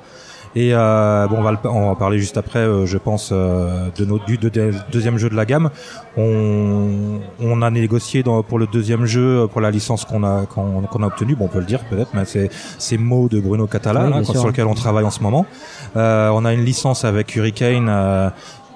Et 0.55 0.69
euh, 0.73 1.27
bon, 1.27 1.37
on 1.39 1.41
va, 1.41 1.51
le- 1.51 1.57
on 1.69 1.89
va 1.89 1.95
parler 1.95 2.19
juste 2.19 2.37
après, 2.37 2.59
euh, 2.59 2.85
je 2.85 2.97
pense, 2.99 3.29
euh, 3.31 3.87
de 3.97 4.05
notre 4.05 4.25
du, 4.25 4.37
de- 4.37 4.49
de- 4.49 4.71
deuxième 4.91 5.17
jeu 5.17 5.29
de 5.29 5.35
la 5.35 5.45
gamme. 5.45 5.69
On, 6.15 7.19
on 7.41 7.61
a 7.61 7.69
négocié 7.71 8.23
dans, 8.23 8.43
pour 8.43 8.59
le 8.59 8.67
deuxième 8.67 9.05
jeu, 9.05 9.47
pour 9.51 9.61
la 9.61 9.71
licence 9.71 10.05
qu'on 10.05 10.23
a 10.23 10.45
qu'on 10.45 11.03
a 11.03 11.05
obtenue. 11.07 11.35
Bon, 11.35 11.45
on 11.45 11.47
peut 11.47 11.59
le 11.59 11.65
dire 11.65 11.79
peut-être, 11.89 12.11
mais 12.13 12.25
c'est 12.25 12.49
c'est 12.77 12.97
mots 12.97 13.27
de 13.29 13.39
Bruno 13.39 13.65
Catala, 13.67 14.09
Oui, 14.15 14.25
sûr. 14.25 14.35
sur 14.35 14.47
lequel 14.47 14.65
on 14.67 14.73
travaille 14.75 15.05
en 15.05 15.09
ce 15.11 15.21
moment. 15.23 15.45
Euh, 15.95 16.29
on 16.33 16.45
a 16.45 16.53
une 16.53 16.63
licence 16.63 17.03
avec 17.05 17.35
Hurricane. 17.35 17.87
euh, 17.89 18.29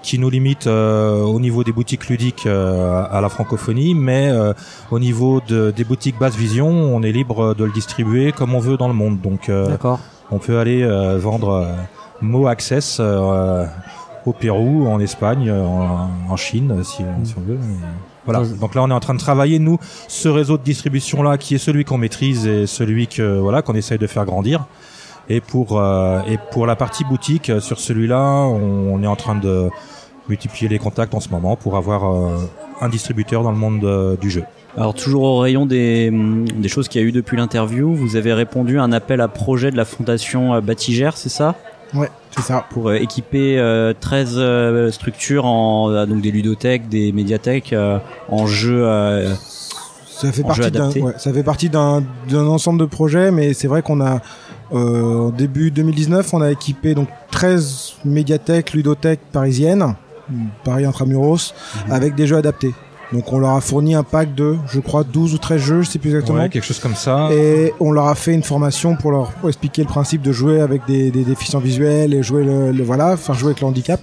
qui 0.03 0.19
nous 0.19 0.29
limite 0.29 0.67
euh, 0.67 1.21
au 1.23 1.37
niveau 1.37 1.65
des 1.65 1.73
boutiques 1.73 2.07
ludiques 2.07 2.45
euh, 2.45 3.03
à 3.11 3.19
la 3.19 3.27
francophonie, 3.27 3.93
mais 3.93 4.29
euh, 4.29 4.53
au 4.89 4.99
niveau 4.99 5.41
de, 5.45 5.71
des 5.75 5.83
boutiques 5.83 6.17
basse 6.17 6.35
vision, 6.35 6.69
on 6.69 7.01
est 7.01 7.11
libre 7.11 7.53
de 7.55 7.65
le 7.65 7.71
distribuer 7.71 8.31
comme 8.31 8.55
on 8.55 8.59
veut 8.59 8.77
dans 8.77 8.87
le 8.87 8.93
monde. 8.93 9.19
Donc 9.19 9.49
euh, 9.49 9.67
D'accord. 9.67 9.99
On 10.31 10.39
peut 10.39 10.59
aller 10.59 10.83
euh, 10.83 11.17
vendre 11.17 11.49
euh, 11.49 11.73
Mo 12.21 12.47
Access 12.47 12.97
euh, 12.99 13.65
au 14.25 14.33
Pérou, 14.33 14.87
en 14.87 14.99
Espagne, 14.99 15.51
en, 15.51 16.09
en 16.29 16.35
Chine, 16.35 16.83
si, 16.83 17.03
si 17.23 17.35
on 17.37 17.41
veut. 17.41 17.59
Voilà. 18.25 18.43
Donc 18.59 18.75
là, 18.75 18.83
on 18.83 18.89
est 18.89 18.93
en 18.93 18.99
train 18.99 19.13
de 19.13 19.19
travailler 19.19 19.57
nous 19.57 19.77
ce 20.09 20.27
réseau 20.27 20.57
de 20.57 20.63
distribution 20.63 21.23
là, 21.23 21.37
qui 21.37 21.55
est 21.55 21.59
celui 21.59 21.85
qu'on 21.85 21.97
maîtrise 21.97 22.45
et 22.45 22.67
celui 22.67 23.07
que 23.07 23.39
voilà 23.39 23.61
qu'on 23.61 23.75
essaye 23.75 23.97
de 23.97 24.07
faire 24.07 24.25
grandir. 24.25 24.65
Et 25.29 25.39
pour 25.39 25.79
euh, 25.79 26.21
et 26.27 26.37
pour 26.51 26.65
la 26.65 26.75
partie 26.75 27.05
boutique 27.05 27.51
sur 27.59 27.79
celui-là, 27.79 28.19
on, 28.19 28.93
on 28.93 29.03
est 29.03 29.07
en 29.07 29.15
train 29.15 29.35
de 29.35 29.69
multiplier 30.27 30.67
les 30.67 30.79
contacts 30.79 31.13
en 31.13 31.21
ce 31.21 31.29
moment 31.29 31.55
pour 31.55 31.77
avoir 31.77 32.03
euh, 32.03 32.37
un 32.81 32.89
distributeur 32.89 33.43
dans 33.43 33.51
le 33.51 33.57
monde 33.57 34.17
du 34.19 34.29
jeu. 34.29 34.43
Alors 34.77 34.93
toujours 34.93 35.23
au 35.23 35.39
rayon 35.39 35.65
des, 35.65 36.09
hum, 36.09 36.45
des 36.47 36.69
choses 36.69 36.87
qu'il 36.87 37.01
y 37.01 37.03
a 37.03 37.07
eu 37.07 37.11
depuis 37.11 37.35
l'interview, 37.35 37.95
vous 37.95 38.15
avez 38.15 38.31
répondu 38.33 38.79
à 38.79 38.83
un 38.83 38.91
appel 38.91 39.21
à 39.21 39.27
projet 39.27 39.71
de 39.71 39.77
la 39.77 39.85
fondation 39.85 40.53
euh, 40.53 40.61
Batigère, 40.61 41.17
c'est 41.17 41.29
ça? 41.29 41.55
Ouais, 41.95 42.09
c'est 42.31 42.43
ça. 42.43 42.65
Pour 42.69 42.89
euh, 42.89 42.95
équiper 42.95 43.57
euh, 43.57 43.93
13 43.99 44.33
euh, 44.37 44.91
structures 44.91 45.45
en 45.45 46.05
donc 46.05 46.21
des 46.21 46.29
ludothèques, 46.31 46.89
des 46.89 47.11
médiathèques 47.11 47.73
en 48.29 48.45
jeux 48.45 48.85
Ça 50.07 50.31
fait 50.31 50.43
En 50.45 50.53
jeu 50.53 50.63
partie 50.63 50.71
d'un, 50.71 50.83
adapté. 50.83 51.01
ouais, 51.01 51.13
ça 51.17 51.33
fait 51.33 51.43
partie 51.43 51.69
d'un, 51.69 52.03
d'un 52.29 52.45
ensemble 52.47 52.79
de 52.79 52.85
projets, 52.85 53.31
mais 53.31 53.53
c'est 53.53 53.67
vrai 53.67 53.81
qu'on 53.81 54.01
a, 54.01 54.19
début 55.31 55.71
2019, 55.71 56.33
on 56.33 56.41
a 56.41 56.51
équipé 56.51 56.93
donc 56.93 57.07
13 57.31 57.93
médiathèques, 58.05 58.73
ludothèques 58.73 59.21
parisiennes, 59.31 59.95
Paris 60.63 60.85
intramuros, 60.85 61.53
Mhm. 61.87 61.91
avec 61.93 62.15
des 62.15 62.27
jeux 62.27 62.35
adaptés. 62.37 62.73
Donc 63.13 63.31
on 63.31 63.39
leur 63.39 63.51
a 63.51 63.61
fourni 63.61 63.95
un 63.95 64.03
pack 64.03 64.35
de, 64.35 64.57
je 64.67 64.79
crois, 64.81 65.03
12 65.05 65.33
ou 65.33 65.37
13 65.37 65.61
jeux, 65.61 65.81
je 65.83 65.89
sais 65.89 65.99
plus 65.99 66.09
exactement. 66.09 66.39
Ouais, 66.39 66.49
quelque 66.49 66.65
chose 66.65 66.79
comme 66.79 66.95
ça. 66.95 67.29
Et 67.31 67.73
on 67.79 67.91
leur 67.91 68.07
a 68.07 68.15
fait 68.15 68.33
une 68.33 68.43
formation 68.43 68.95
pour 68.97 69.11
leur 69.11 69.31
expliquer 69.47 69.83
le 69.83 69.87
principe 69.87 70.21
de 70.21 70.31
jouer 70.33 70.59
avec 70.59 70.85
des, 70.87 71.09
des 71.09 71.23
déficients 71.23 71.59
visuels 71.59 72.13
et 72.13 72.21
jouer 72.21 72.43
le, 72.43 72.71
le- 72.71 72.83
voilà, 72.83 73.13
enfin 73.13 73.33
jouer 73.33 73.51
avec 73.51 73.61
le 73.61 73.67
handicap. 73.67 74.01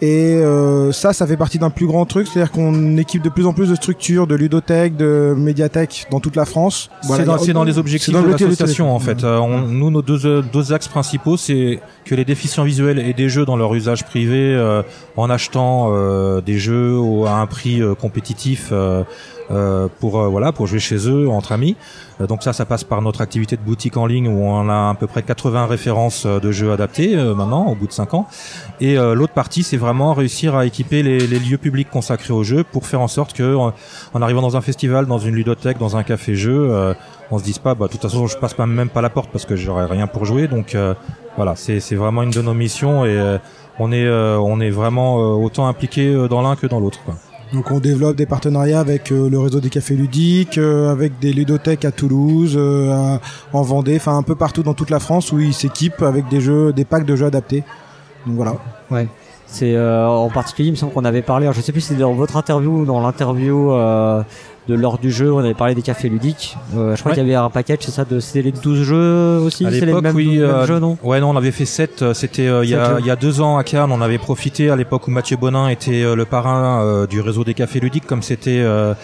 Et 0.00 0.34
euh, 0.34 0.92
ça, 0.92 1.12
ça 1.12 1.26
fait 1.26 1.36
partie 1.36 1.58
d'un 1.58 1.70
plus 1.70 1.86
grand 1.86 2.06
truc, 2.06 2.28
c'est-à-dire 2.28 2.52
qu'on 2.52 2.96
équipe 2.98 3.20
de 3.22 3.28
plus 3.28 3.46
en 3.46 3.52
plus 3.52 3.68
de 3.68 3.74
structures, 3.74 4.28
de 4.28 4.36
ludothèques, 4.36 4.96
de 4.96 5.34
médiathèques 5.36 6.06
dans 6.12 6.20
toute 6.20 6.36
la 6.36 6.44
France. 6.44 6.88
c'est 7.02 7.24
dans, 7.24 7.32
c'est 7.38 7.52
dans 7.52 7.64
les 7.64 7.78
objectifs 7.78 8.14
dans 8.14 8.22
de 8.22 8.26
l'association 8.30 8.94
en 8.94 9.00
fait. 9.00 9.24
Euh, 9.24 9.38
on- 9.38 9.62
nous, 9.62 9.90
nos 9.90 10.02
deux, 10.02 10.42
deux 10.42 10.72
axes 10.72 10.86
principaux, 10.88 11.36
c'est 11.36 11.80
que 12.04 12.14
les 12.14 12.24
déficients 12.24 12.62
visuels 12.64 13.00
aient 13.00 13.12
des 13.12 13.28
jeux 13.28 13.44
dans 13.44 13.56
leur 13.56 13.74
usage 13.74 14.04
privé 14.04 14.54
euh, 14.54 14.82
en 15.16 15.30
achetant 15.30 15.88
euh, 15.92 16.40
des 16.40 16.58
jeux 16.58 16.92
au- 16.96 17.26
à 17.26 17.32
un 17.32 17.46
prix 17.46 17.82
euh, 17.82 17.94
compétitif 17.96 18.68
pour 20.00 20.20
euh, 20.20 20.28
voilà 20.28 20.52
pour 20.52 20.66
jouer 20.66 20.78
chez 20.78 21.08
eux 21.08 21.28
entre 21.28 21.52
amis. 21.52 21.76
Euh, 22.20 22.26
donc 22.26 22.42
ça, 22.42 22.52
ça 22.52 22.64
passe 22.64 22.84
par 22.84 23.02
notre 23.02 23.20
activité 23.20 23.56
de 23.56 23.62
boutique 23.62 23.96
en 23.96 24.06
ligne 24.06 24.28
où 24.28 24.44
on 24.44 24.68
a 24.68 24.90
à 24.90 24.94
peu 24.94 25.06
près 25.06 25.22
80 25.22 25.66
références 25.66 26.26
euh, 26.26 26.40
de 26.40 26.52
jeux 26.52 26.72
adaptés 26.72 27.16
euh, 27.16 27.34
maintenant 27.34 27.66
au 27.66 27.74
bout 27.74 27.86
de 27.86 27.92
5 27.92 28.14
ans. 28.14 28.26
Et 28.80 28.98
euh, 28.98 29.14
l'autre 29.14 29.32
partie, 29.32 29.62
c'est 29.62 29.76
vraiment 29.76 30.14
réussir 30.14 30.54
à 30.54 30.66
équiper 30.66 31.02
les, 31.02 31.18
les 31.26 31.38
lieux 31.38 31.58
publics 31.58 31.90
consacrés 31.90 32.32
aux 32.32 32.44
jeux 32.44 32.64
pour 32.64 32.86
faire 32.86 33.00
en 33.00 33.08
sorte 33.08 33.32
que 33.32 33.54
en, 33.54 33.72
arrivant 34.20 34.42
dans 34.42 34.56
un 34.56 34.60
festival, 34.60 35.06
dans 35.06 35.18
une 35.18 35.34
ludothèque, 35.34 35.78
dans 35.78 35.96
un 35.96 36.02
café-jeu, 36.02 36.68
euh, 36.70 36.94
on 37.30 37.38
se 37.38 37.44
dise 37.44 37.58
pas, 37.58 37.74
bah, 37.74 37.86
de 37.86 37.92
toute 37.92 38.02
façon, 38.02 38.26
je 38.26 38.36
passe 38.36 38.54
pas 38.54 38.66
même 38.66 38.88
pas 38.88 39.02
la 39.02 39.10
porte 39.10 39.30
parce 39.30 39.44
que 39.44 39.56
j'aurais 39.56 39.86
rien 39.86 40.06
pour 40.06 40.24
jouer. 40.24 40.48
Donc 40.48 40.74
euh, 40.74 40.94
voilà, 41.36 41.54
c'est 41.56 41.94
vraiment 41.94 42.22
une 42.22 42.30
de 42.30 42.42
nos 42.42 42.54
missions 42.54 43.04
et 43.04 43.10
euh, 43.10 43.38
on 43.78 43.92
est 43.92 44.04
euh, 44.06 44.38
on 44.38 44.60
est 44.60 44.70
vraiment 44.70 45.18
euh, 45.18 45.44
autant 45.44 45.68
impliqué 45.68 46.08
euh, 46.08 46.28
dans 46.28 46.42
l'un 46.42 46.56
que 46.56 46.66
dans 46.66 46.80
l'autre. 46.80 47.00
quoi. 47.04 47.14
Donc 47.52 47.70
on 47.70 47.78
développe 47.78 48.16
des 48.16 48.26
partenariats 48.26 48.80
avec 48.80 49.10
euh, 49.10 49.30
le 49.30 49.38
réseau 49.38 49.60
des 49.60 49.70
cafés 49.70 49.94
ludiques, 49.94 50.58
euh, 50.58 50.92
avec 50.92 51.18
des 51.18 51.32
ludothèques 51.32 51.84
à 51.84 51.92
Toulouse, 51.92 52.54
euh, 52.56 53.18
en 53.52 53.62
Vendée, 53.62 53.96
enfin 53.96 54.18
un 54.18 54.22
peu 54.22 54.34
partout 54.34 54.62
dans 54.62 54.74
toute 54.74 54.90
la 54.90 55.00
France 55.00 55.32
où 55.32 55.38
ils 55.38 55.54
s'équipent 55.54 56.02
avec 56.02 56.28
des 56.28 56.40
jeux, 56.40 56.72
des 56.72 56.84
packs 56.84 57.06
de 57.06 57.16
jeux 57.16 57.26
adaptés. 57.26 57.64
Donc 58.26 58.36
voilà. 58.36 58.56
Ouais. 58.90 59.08
C'est 59.50 59.74
euh, 59.74 60.06
en 60.06 60.28
particulier, 60.28 60.68
il 60.68 60.72
me 60.72 60.76
semble 60.76 60.92
qu'on 60.92 61.06
avait 61.06 61.22
parlé. 61.22 61.46
Alors, 61.46 61.54
je 61.54 61.62
sais 61.62 61.72
plus 61.72 61.80
si 61.80 61.88
c'était 61.88 62.02
dans 62.02 62.12
votre 62.12 62.36
interview 62.36 62.80
ou 62.80 62.84
dans 62.84 63.00
l'interview 63.00 63.72
euh, 63.72 64.22
de 64.68 64.74
l'heure 64.74 64.98
du 64.98 65.10
jeu. 65.10 65.32
On 65.32 65.38
avait 65.38 65.54
parlé 65.54 65.74
des 65.74 65.82
cafés 65.82 66.08
ludiques. 66.08 66.56
Euh, 66.76 66.94
je 66.94 67.00
crois 67.00 67.10
Ouais. 67.12 67.16
qu'il 67.18 67.26
y 67.26 67.34
avait 67.34 67.42
un 67.44 67.50
package, 67.50 67.78
c'est 67.80 67.90
ça, 67.90 68.04
de 68.04 68.20
c'était 68.20 68.42
les 68.42 68.52
12 68.52 68.82
jeux 68.82 69.38
aussi. 69.38 69.64
À 69.66 69.70
C'est 69.70 69.80
les 69.80 69.86
l'époque, 69.86 70.04
oui, 70.14 70.38
mêmes 70.38 70.42
euh, 70.50 70.66
jeux, 70.66 70.78
non? 70.78 70.98
Ouais, 71.02 71.20
non, 71.20 71.30
on 71.30 71.36
avait 71.36 71.50
fait 71.50 71.64
7 71.64 72.12
C'était 72.12 72.46
euh, 72.46 72.64
il 72.64 72.70
y 72.70 72.74
a 72.74 73.00
y 73.00 73.10
a 73.10 73.16
deux 73.16 73.40
ans 73.40 73.56
à 73.56 73.64
Cannes. 73.64 73.90
On 73.92 74.00
avait 74.00 74.18
profité 74.18 74.70
à 74.70 74.76
l'époque 74.76 75.08
où 75.08 75.10
Mathieu 75.10 75.36
Bonin 75.36 75.68
était 75.68 76.02
euh, 76.02 76.14
le 76.14 76.24
parrain 76.24 76.82
euh, 76.82 77.06
du 77.06 77.20
réseau 77.20 77.44
des 77.44 77.54
cafés 77.54 77.80
ludiques, 77.80 78.06
comme 78.06 78.22
c'était 78.22 78.60
euh, 78.60 78.94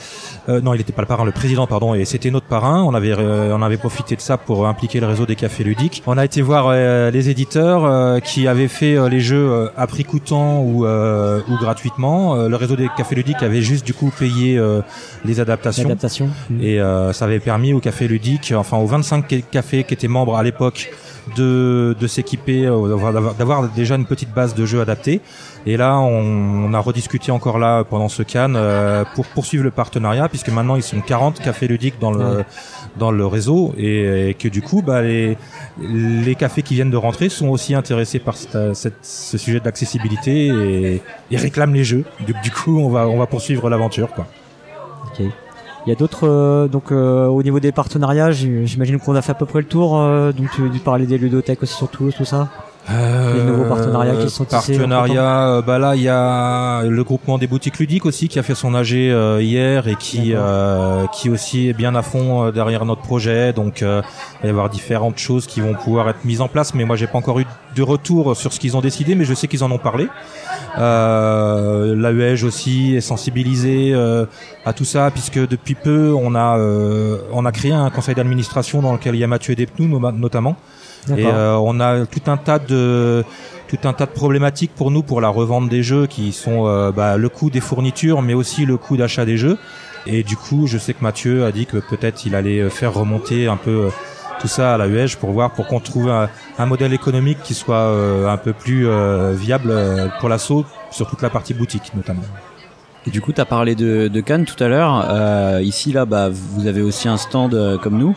euh, 0.48 0.60
non, 0.60 0.74
il 0.74 0.78
n'était 0.78 0.92
pas 0.92 1.00
le 1.02 1.08
parrain, 1.08 1.24
le 1.24 1.32
président, 1.32 1.66
pardon, 1.66 1.94
et 1.94 2.04
c'était 2.04 2.30
notre 2.30 2.46
parrain. 2.46 2.82
On 2.82 2.92
avait 2.94 3.14
euh, 3.18 3.54
on 3.56 3.62
avait 3.62 3.78
profité 3.78 4.14
de 4.16 4.20
ça 4.20 4.36
pour 4.36 4.66
impliquer 4.66 5.00
le 5.00 5.06
réseau 5.06 5.24
des 5.26 5.36
cafés 5.36 5.64
ludiques. 5.64 6.02
On 6.06 6.18
a 6.18 6.24
été 6.24 6.42
voir 6.42 6.66
euh, 6.68 7.10
les 7.10 7.30
éditeurs 7.30 7.84
euh, 7.84 8.20
qui 8.20 8.46
avaient 8.46 8.68
fait 8.68 8.96
euh, 8.96 9.08
les 9.08 9.20
jeux 9.20 9.48
euh, 9.50 9.68
à 9.76 9.86
prix 9.86 10.04
coûtant 10.04 10.60
ou 10.60 10.84
euh, 10.84 11.40
ou 11.48 11.56
gratuitement. 11.56 12.36
Euh, 12.36 12.48
le 12.48 12.56
réseau 12.56 12.76
des 12.76 12.88
cafés 12.96 13.14
ludiques 13.14 13.42
avait 13.42 13.62
juste 13.62 13.86
du 13.86 13.94
coup 13.94 14.12
payé 14.18 14.58
euh, 14.58 14.82
les 15.24 15.40
adaptations. 15.40 15.53
L'adaptation. 15.84 16.28
Et 16.60 16.80
euh, 16.80 17.12
ça 17.12 17.24
avait 17.26 17.40
permis 17.40 17.72
aux 17.72 17.80
cafés 17.80 18.08
ludiques, 18.08 18.52
enfin 18.56 18.76
aux 18.78 18.86
25 18.86 19.24
ca- 19.28 19.40
cafés 19.50 19.84
qui 19.84 19.94
étaient 19.94 20.08
membres 20.08 20.36
à 20.36 20.42
l'époque, 20.42 20.90
de, 21.36 21.96
de 21.98 22.06
s'équiper, 22.06 22.66
euh, 22.66 22.88
d'avoir- 22.88 23.34
d'avoir 23.34 23.68
déjà 23.70 23.94
une 23.96 24.04
petite 24.04 24.32
base 24.34 24.54
de 24.54 24.66
jeux 24.66 24.80
adaptés. 24.82 25.20
Et 25.66 25.78
là, 25.78 25.98
on, 25.98 26.66
on 26.66 26.74
a 26.74 26.78
rediscuté 26.78 27.32
encore 27.32 27.58
là 27.58 27.82
pendant 27.84 28.10
ce 28.10 28.22
Cannes 28.22 28.56
euh, 28.56 29.04
pour 29.14 29.24
poursuivre 29.26 29.64
le 29.64 29.70
partenariat, 29.70 30.28
puisque 30.28 30.50
maintenant 30.50 30.76
ils 30.76 30.82
sont 30.82 31.00
40 31.00 31.40
cafés 31.40 31.66
ludiques 31.68 31.98
dans 32.00 32.10
le 32.12 32.24
Ouais. 32.38 32.44
dans 32.98 33.10
le 33.10 33.26
réseau, 33.26 33.74
et, 33.78 34.28
et 34.30 34.34
que 34.34 34.46
du 34.48 34.60
coup, 34.62 34.80
bah, 34.82 35.00
les 35.02 35.36
les 35.82 36.34
cafés 36.36 36.62
qui 36.62 36.74
viennent 36.74 36.90
de 36.92 36.96
rentrer 36.96 37.28
sont 37.28 37.48
aussi 37.48 37.74
intéressés 37.74 38.18
par 38.20 38.36
cette, 38.36 38.74
cette- 38.74 38.98
ce 39.02 39.36
sujet 39.38 39.58
de 39.60 39.64
l'accessibilité 39.64 40.46
et, 40.48 41.02
et 41.30 41.36
réclament 41.36 41.74
les 41.74 41.84
jeux. 41.84 42.04
Du, 42.26 42.34
du 42.42 42.50
coup, 42.50 42.78
on 42.78 42.90
va 42.90 43.08
on 43.08 43.16
va 43.18 43.26
poursuivre 43.26 43.68
l'aventure, 43.70 44.12
quoi. 44.12 44.26
Il 45.86 45.90
y 45.90 45.92
a 45.92 45.96
d'autres 45.96 46.26
euh, 46.26 46.66
donc 46.68 46.92
euh, 46.92 47.26
au 47.26 47.42
niveau 47.42 47.60
des 47.60 47.72
partenariats, 47.72 48.30
j'im- 48.30 48.64
j'imagine 48.64 48.98
qu'on 48.98 49.14
a 49.14 49.22
fait 49.22 49.32
à 49.32 49.34
peu 49.34 49.44
près 49.46 49.60
le 49.60 49.66
tour. 49.66 49.98
euh, 49.98 50.32
donc 50.32 50.50
tu, 50.54 50.62
tu 50.70 50.78
parlais 50.80 51.06
des 51.06 51.18
ludothèques 51.18 51.62
aussi 51.62 51.74
sur 51.74 51.88
Toulouse, 51.88 52.14
tout 52.16 52.24
ça. 52.24 52.48
Les 53.34 53.42
nouveaux 53.44 53.64
partenariats 53.64 54.14
qui 54.16 54.30
sont 54.30 54.44
Partenariats, 54.44 55.48
euh, 55.48 55.62
bah 55.62 55.78
là 55.78 55.96
il 55.96 56.02
y 56.02 56.08
a 56.08 56.82
le 56.82 57.02
groupement 57.04 57.38
des 57.38 57.46
boutiques 57.46 57.78
ludiques 57.78 58.04
aussi 58.04 58.28
qui 58.28 58.38
a 58.38 58.42
fait 58.42 58.54
son 58.54 58.74
AG 58.74 58.92
euh, 58.94 59.40
hier 59.40 59.88
et 59.88 59.96
qui 59.96 60.32
euh, 60.34 61.06
qui 61.14 61.30
aussi 61.30 61.68
est 61.68 61.72
bien 61.72 61.94
à 61.94 62.02
fond 62.02 62.44
euh, 62.44 62.50
derrière 62.52 62.84
notre 62.84 63.00
projet. 63.00 63.52
Donc 63.54 63.82
euh, 63.82 64.02
il 64.40 64.42
va 64.42 64.46
y 64.48 64.50
avoir 64.50 64.68
différentes 64.68 65.18
choses 65.18 65.46
qui 65.46 65.60
vont 65.62 65.72
pouvoir 65.74 66.08
être 66.10 66.24
mises 66.24 66.42
en 66.42 66.48
place. 66.48 66.74
Mais 66.74 66.84
moi 66.84 66.96
j'ai 66.96 67.06
pas 67.06 67.16
encore 67.18 67.40
eu 67.40 67.46
de 67.74 67.82
retour 67.82 68.36
sur 68.36 68.52
ce 68.52 68.60
qu'ils 68.60 68.76
ont 68.76 68.80
décidé, 68.82 69.14
mais 69.14 69.24
je 69.24 69.32
sais 69.34 69.48
qu'ils 69.48 69.64
en 69.64 69.70
ont 69.70 69.78
parlé. 69.78 70.08
Euh, 70.78 71.94
L'AEJ 71.96 72.44
aussi 72.44 72.94
est 72.96 73.00
sensibilisé 73.00 73.92
euh, 73.94 74.26
à 74.66 74.72
tout 74.72 74.84
ça 74.84 75.10
puisque 75.10 75.38
depuis 75.48 75.74
peu 75.74 76.12
on 76.14 76.34
a 76.34 76.58
euh, 76.58 77.18
on 77.32 77.44
a 77.46 77.52
créé 77.52 77.72
un 77.72 77.90
conseil 77.90 78.14
d'administration 78.14 78.82
dans 78.82 78.92
lequel 78.92 79.14
il 79.14 79.18
y 79.20 79.24
a 79.24 79.26
Mathieu 79.26 79.54
Despnous 79.54 79.88
noma- 79.88 80.12
notamment. 80.12 80.56
Et 81.16 81.26
euh, 81.26 81.56
on 81.56 81.80
a 81.80 82.06
tout 82.06 82.30
un 82.30 82.36
tas 82.36 82.58
de 82.58 83.24
tout 83.68 83.88
un 83.88 83.92
tas 83.92 84.06
de 84.06 84.10
problématiques 84.10 84.72
pour 84.74 84.90
nous 84.90 85.02
pour 85.02 85.20
la 85.20 85.28
revente 85.28 85.68
des 85.68 85.82
jeux 85.82 86.06
qui 86.06 86.32
sont 86.32 86.66
euh, 86.66 86.92
bah, 86.92 87.16
le 87.16 87.28
coût 87.28 87.50
des 87.50 87.60
fournitures 87.60 88.22
mais 88.22 88.34
aussi 88.34 88.66
le 88.66 88.76
coût 88.76 88.96
d'achat 88.96 89.24
des 89.24 89.36
jeux. 89.36 89.58
Et 90.06 90.22
du 90.22 90.36
coup, 90.36 90.66
je 90.66 90.76
sais 90.76 90.92
que 90.92 91.02
Mathieu 91.02 91.44
a 91.44 91.52
dit 91.52 91.64
que 91.64 91.78
peut-être 91.78 92.26
il 92.26 92.34
allait 92.34 92.68
faire 92.68 92.92
remonter 92.92 93.46
un 93.46 93.56
peu 93.56 93.70
euh, 93.70 93.88
tout 94.40 94.48
ça 94.48 94.74
à 94.74 94.76
la 94.76 94.86
UEJ 94.86 95.16
pour 95.16 95.30
voir 95.30 95.52
pour 95.52 95.66
qu'on 95.66 95.80
trouve 95.80 96.10
un, 96.10 96.28
un 96.58 96.66
modèle 96.66 96.92
économique 96.92 97.38
qui 97.42 97.54
soit 97.54 97.76
euh, 97.76 98.28
un 98.28 98.36
peu 98.36 98.52
plus 98.52 98.86
euh, 98.86 99.32
viable 99.32 99.70
euh, 99.70 100.08
pour 100.20 100.28
l'assaut 100.28 100.66
sur 100.90 101.08
toute 101.08 101.22
la 101.22 101.30
partie 101.30 101.54
boutique 101.54 101.92
notamment. 101.94 102.22
Et 103.06 103.10
du 103.10 103.20
coup, 103.20 103.32
tu 103.32 103.40
as 103.40 103.44
parlé 103.44 103.74
de, 103.74 104.08
de 104.08 104.20
Cannes 104.20 104.46
tout 104.46 104.62
à 104.62 104.68
l'heure. 104.68 105.06
Euh, 105.10 105.60
ici, 105.62 105.92
là, 105.92 106.06
bah, 106.06 106.28
vous 106.30 106.66
avez 106.66 106.80
aussi 106.80 107.06
un 107.08 107.18
stand 107.18 107.54
euh, 107.54 107.76
comme 107.76 107.98
nous. 107.98 108.16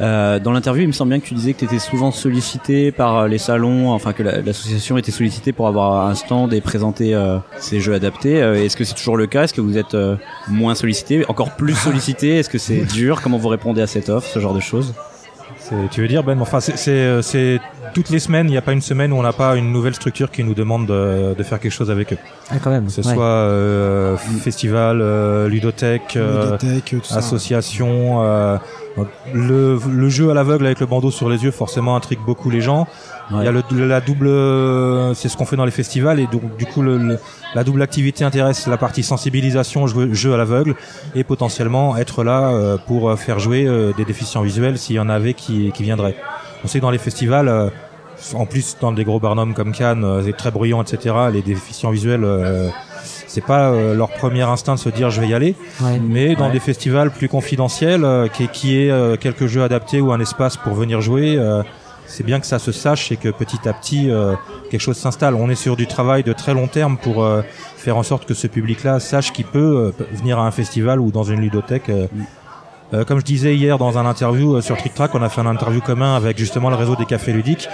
Euh, 0.00 0.40
dans 0.40 0.50
l'interview, 0.52 0.82
il 0.82 0.88
me 0.88 0.92
semble 0.92 1.10
bien 1.10 1.20
que 1.20 1.26
tu 1.26 1.34
disais 1.34 1.52
que 1.52 1.60
tu 1.60 1.64
étais 1.66 1.78
souvent 1.78 2.10
sollicité 2.10 2.90
par 2.90 3.16
euh, 3.18 3.28
les 3.28 3.38
salons, 3.38 3.92
enfin 3.92 4.12
que 4.12 4.22
la- 4.24 4.40
l'association 4.40 4.98
était 4.98 5.12
sollicitée 5.12 5.52
pour 5.52 5.68
avoir 5.68 6.08
un 6.08 6.14
stand 6.16 6.52
et 6.52 6.60
présenter 6.60 7.14
euh, 7.14 7.38
ces 7.58 7.80
jeux 7.80 7.94
adaptés. 7.94 8.42
Euh, 8.42 8.54
Est-ce 8.64 8.76
que 8.76 8.82
c'est 8.84 8.94
toujours 8.94 9.16
le 9.16 9.26
cas? 9.26 9.44
Est-ce 9.44 9.54
que 9.54 9.60
vous 9.60 9.78
êtes 9.78 9.94
euh, 9.94 10.16
moins 10.48 10.74
sollicité, 10.74 11.24
encore 11.28 11.52
plus 11.54 11.74
sollicité? 11.78 12.38
Est-ce 12.38 12.50
que 12.50 12.58
c'est 12.58 12.84
dur? 12.92 13.20
Comment 13.22 13.38
vous 13.38 13.48
répondez 13.48 13.82
à 13.82 13.86
cette 13.86 14.08
offre, 14.08 14.26
ce 14.28 14.40
genre 14.40 14.54
de 14.54 14.60
choses? 14.60 14.94
Tu 15.92 16.02
veux 16.02 16.08
dire 16.08 16.22
Ben? 16.22 16.38
Enfin, 16.42 16.60
c'est- 16.60 16.76
c'est 16.76 16.90
euh, 16.90 17.22
c'est 17.22 17.58
toutes 17.94 18.10
les 18.10 18.18
semaines. 18.18 18.48
Il 18.48 18.50
n'y 18.50 18.58
a 18.58 18.62
pas 18.62 18.72
une 18.72 18.82
semaine 18.82 19.12
où 19.12 19.16
on 19.16 19.22
n'a 19.22 19.32
pas 19.32 19.56
une 19.56 19.72
nouvelle 19.72 19.94
structure 19.94 20.30
qui 20.30 20.44
nous 20.44 20.52
demande 20.52 20.86
de, 20.86 21.34
de 21.34 21.42
faire 21.42 21.58
quelque 21.58 21.72
chose 21.72 21.90
avec 21.90 22.12
eux. 22.12 22.18
Ah, 22.50 22.56
quand 22.62 22.70
même. 22.70 22.84
Que 22.86 22.92
ce 22.92 23.00
ouais. 23.00 23.14
soit 23.14 23.24
euh, 23.24 24.16
festival, 24.42 25.00
euh, 25.00 25.48
ludothèque, 25.48 26.16
euh, 26.16 26.44
Ludothèque, 26.58 26.94
association. 27.10 28.20
Le, 29.32 29.78
le 29.90 30.08
jeu 30.08 30.30
à 30.30 30.34
l'aveugle 30.34 30.66
avec 30.66 30.80
le 30.80 30.86
bandeau 30.86 31.10
sur 31.10 31.28
les 31.28 31.42
yeux 31.44 31.50
forcément 31.50 31.96
intrigue 31.96 32.20
beaucoup 32.24 32.50
les 32.50 32.60
gens. 32.60 32.86
Il 33.30 33.42
y 33.42 33.48
a 33.48 33.52
le, 33.52 33.62
la 33.88 34.00
double, 34.00 34.26
euh, 34.28 35.14
c'est 35.14 35.28
ce 35.30 35.36
qu'on 35.36 35.46
fait 35.46 35.56
dans 35.56 35.64
les 35.64 35.70
festivals 35.70 36.20
et 36.20 36.26
donc 36.26 36.56
du 36.56 36.66
coup 36.66 36.82
le, 36.82 36.98
le- 36.98 37.18
la 37.54 37.64
double 37.64 37.80
activité 37.82 38.22
intéresse 38.24 38.66
la 38.66 38.76
partie 38.76 39.02
sensibilisation, 39.02 39.86
jeu, 39.86 40.12
jeu 40.12 40.34
à 40.34 40.36
l'aveugle 40.36 40.74
et 41.14 41.24
potentiellement 41.24 41.96
être 41.96 42.22
là 42.22 42.50
euh, 42.50 42.76
pour 42.86 43.08
euh, 43.08 43.16
faire 43.16 43.38
jouer 43.38 43.64
euh, 43.66 43.92
des 43.96 44.04
déficients 44.04 44.42
visuels 44.42 44.76
s'il 44.78 44.96
y 44.96 45.00
en 45.00 45.08
avait 45.08 45.34
qui, 45.34 45.72
qui 45.72 45.82
viendraient. 45.84 46.16
On 46.64 46.68
sait 46.68 46.78
que 46.78 46.82
dans 46.82 46.90
les 46.90 46.98
festivals, 46.98 47.48
euh, 47.48 47.70
en 48.34 48.46
plus 48.46 48.76
dans 48.80 48.92
des 48.92 49.04
gros 49.04 49.20
barnums 49.20 49.54
comme 49.54 49.72
Cannes, 49.72 50.04
euh, 50.04 50.22
c'est 50.24 50.36
très 50.36 50.50
bruyant, 50.50 50.82
etc. 50.82 51.14
Les 51.32 51.42
déficients 51.42 51.90
visuels, 51.90 52.24
euh, 52.24 52.68
c'est 53.34 53.44
pas 53.44 53.70
euh, 53.70 53.94
leur 53.94 54.10
premier 54.10 54.42
instinct 54.42 54.74
de 54.76 54.78
se 54.80 54.88
dire 54.88 55.10
je 55.10 55.20
vais 55.20 55.28
y 55.28 55.34
aller. 55.34 55.56
Ouais. 55.82 55.98
Mais 56.00 56.34
dans 56.36 56.46
Ouais. 56.46 56.52
des 56.52 56.60
festivals 56.60 57.10
plus 57.10 57.28
confidentiels, 57.28 58.04
euh, 58.04 58.28
qui, 58.28 58.46
qui 58.48 58.78
est 58.78 58.90
euh, 58.90 59.16
quelques 59.16 59.46
jeux 59.46 59.62
adaptés 59.64 60.00
ou 60.00 60.12
un 60.12 60.20
espace 60.20 60.56
pour 60.56 60.74
venir 60.74 61.00
jouer, 61.00 61.38
c'est 62.06 62.24
bien 62.24 62.38
que 62.38 62.46
ça 62.46 62.58
se 62.58 62.70
sache 62.70 63.10
et 63.12 63.16
que 63.16 63.30
petit 63.30 63.66
à 63.68 63.72
petit 63.72 64.10
quelque 64.70 64.80
chose 64.80 64.96
s'installe. 64.96 65.34
On 65.34 65.48
est 65.50 65.54
sur 65.54 65.74
du 65.74 65.86
travail 65.86 66.22
de 66.22 66.32
très 66.32 66.52
long 66.54 66.66
terme 66.68 66.96
pour 66.98 67.26
faire 67.76 67.96
en 67.96 68.02
sorte 68.02 68.26
que 68.26 68.34
ce 68.34 68.46
public-là 68.46 69.00
sache 69.00 69.32
qu'il 69.32 69.46
peut 69.46 69.92
venir 70.12 70.38
à 70.38 70.46
un 70.46 70.50
festival 70.50 71.00
ou 71.00 71.10
dans 71.10 71.24
une 71.24 71.40
ludothèque. 71.40 71.88
euh. 71.88 72.06
Euh, 72.92 73.04
comme 73.04 73.18
je 73.18 73.24
disais 73.24 73.56
hier 73.56 73.78
dans 73.78 73.98
un 73.98 74.06
interview 74.06 74.56
euh, 74.56 74.60
sur 74.60 74.76
Trick 74.76 74.94
Track, 74.94 75.14
on 75.14 75.22
a 75.22 75.28
fait 75.28 75.40
un 75.40 75.46
interview 75.46 75.80
commun 75.80 76.14
avec 76.14 76.38
justement 76.38 76.68
le 76.70 76.76
réseau 76.76 76.94
des 76.96 77.06
cafés 77.06 77.32
ludiques. 77.32 77.68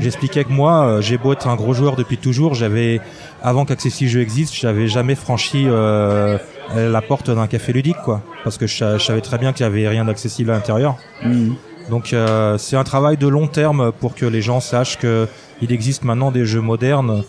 J'expliquais 0.00 0.44
que 0.44 0.52
moi, 0.52 0.84
euh, 0.86 1.00
j'ai 1.00 1.18
beau 1.18 1.32
être 1.32 1.46
un 1.48 1.54
gros 1.54 1.74
joueur 1.74 1.96
depuis 1.96 2.16
toujours, 2.16 2.54
j'avais 2.54 3.00
avant 3.42 3.64
qu'Accessi 3.66 4.08
Jeux 4.08 4.22
existe, 4.22 4.54
j'avais 4.54 4.88
jamais 4.88 5.14
franchi 5.14 5.64
euh, 5.66 6.38
la 6.74 7.02
porte 7.02 7.30
d'un 7.30 7.46
café 7.46 7.72
ludique, 7.72 7.98
quoi, 8.04 8.22
parce 8.42 8.56
que 8.56 8.66
je, 8.66 8.76
sa- 8.76 8.98
je 8.98 9.04
savais 9.04 9.20
très 9.20 9.38
bien 9.38 9.52
qu'il 9.52 9.64
y 9.64 9.66
avait 9.66 9.86
rien 9.86 10.06
d'accessible 10.06 10.50
à 10.50 10.54
l'intérieur. 10.54 10.96
Mhm. 11.22 11.54
Donc 11.90 12.14
euh, 12.14 12.56
c'est 12.56 12.76
un 12.76 12.84
travail 12.84 13.18
de 13.18 13.28
long 13.28 13.46
terme 13.46 13.92
pour 13.92 14.14
que 14.14 14.24
les 14.24 14.40
gens 14.40 14.60
sachent 14.60 14.98
que 14.98 15.28
il 15.60 15.70
existe 15.70 16.02
maintenant 16.02 16.30
des 16.30 16.46
jeux 16.46 16.62
modernes 16.62 17.22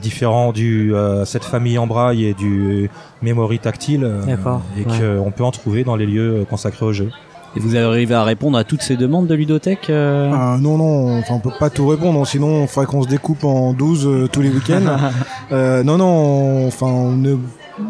différents 0.00 0.52
du 0.52 0.94
euh, 0.94 1.24
cette 1.24 1.44
famille 1.44 1.78
en 1.78 1.86
braille 1.86 2.24
et 2.24 2.34
du 2.34 2.90
memory 3.22 3.58
tactile 3.58 4.04
euh, 4.04 4.22
D'accord, 4.24 4.62
et 4.78 4.82
ouais. 4.88 5.20
qu'on 5.22 5.30
peut 5.30 5.44
en 5.44 5.50
trouver 5.50 5.84
dans 5.84 5.96
les 5.96 6.06
lieux 6.06 6.46
consacrés 6.48 6.84
aux 6.86 6.92
jeux. 6.92 7.10
Et 7.56 7.60
vous 7.60 7.74
arrivez 7.74 8.14
à 8.14 8.22
répondre 8.22 8.58
à 8.58 8.64
toutes 8.64 8.82
ces 8.82 8.96
demandes 8.96 9.26
de 9.26 9.34
ludothèque 9.34 9.88
euh 9.88 10.30
Ah, 10.34 10.58
non, 10.60 10.76
non, 10.76 11.18
enfin, 11.18 11.34
on 11.34 11.38
peut 11.40 11.50
pas 11.58 11.70
tout 11.70 11.86
répondre, 11.88 12.26
sinon 12.26 12.62
il 12.62 12.68
faudrait 12.68 12.86
qu'on 12.86 13.02
se 13.02 13.08
découpe 13.08 13.44
en 13.44 13.72
12 13.72 14.06
euh, 14.06 14.28
tous 14.30 14.42
les 14.42 14.50
week-ends. 14.50 14.98
euh, 15.52 15.82
non, 15.82 15.96
non, 15.96 16.04
on- 16.06 16.66
enfin, 16.68 16.86
on 16.86 17.24
est, 17.24 17.36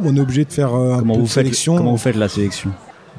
on 0.04 0.16
est 0.16 0.20
obligé 0.20 0.44
de 0.44 0.52
faire 0.52 0.72
euh, 0.74 0.94
un 0.94 0.98
Comment 1.00 1.14
peu 1.14 1.20
vous 1.20 1.26
de 1.26 1.30
faites 1.30 1.44
sélection. 1.44 1.76
Comment 1.76 1.90
vous 1.92 1.96
faites 1.96 2.14
la 2.16 2.28
sélection? 2.28 2.70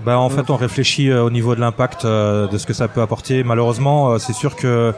Bah 0.06 0.20
en 0.20 0.30
fait 0.30 0.50
on 0.52 0.56
réfléchit 0.56 1.10
euh, 1.10 1.24
au 1.24 1.32
niveau 1.32 1.56
de 1.56 1.60
l'impact 1.60 2.06
euh, 2.06 2.48
de 2.48 2.58
ce 2.60 2.68
que 2.68 2.74
ça 2.74 2.88
peut 2.88 3.02
apporter. 3.02 3.44
Malheureusement 3.44 4.12
euh, 4.12 4.18
c'est 4.20 4.32
sûr 4.32 4.56
que 4.56 4.94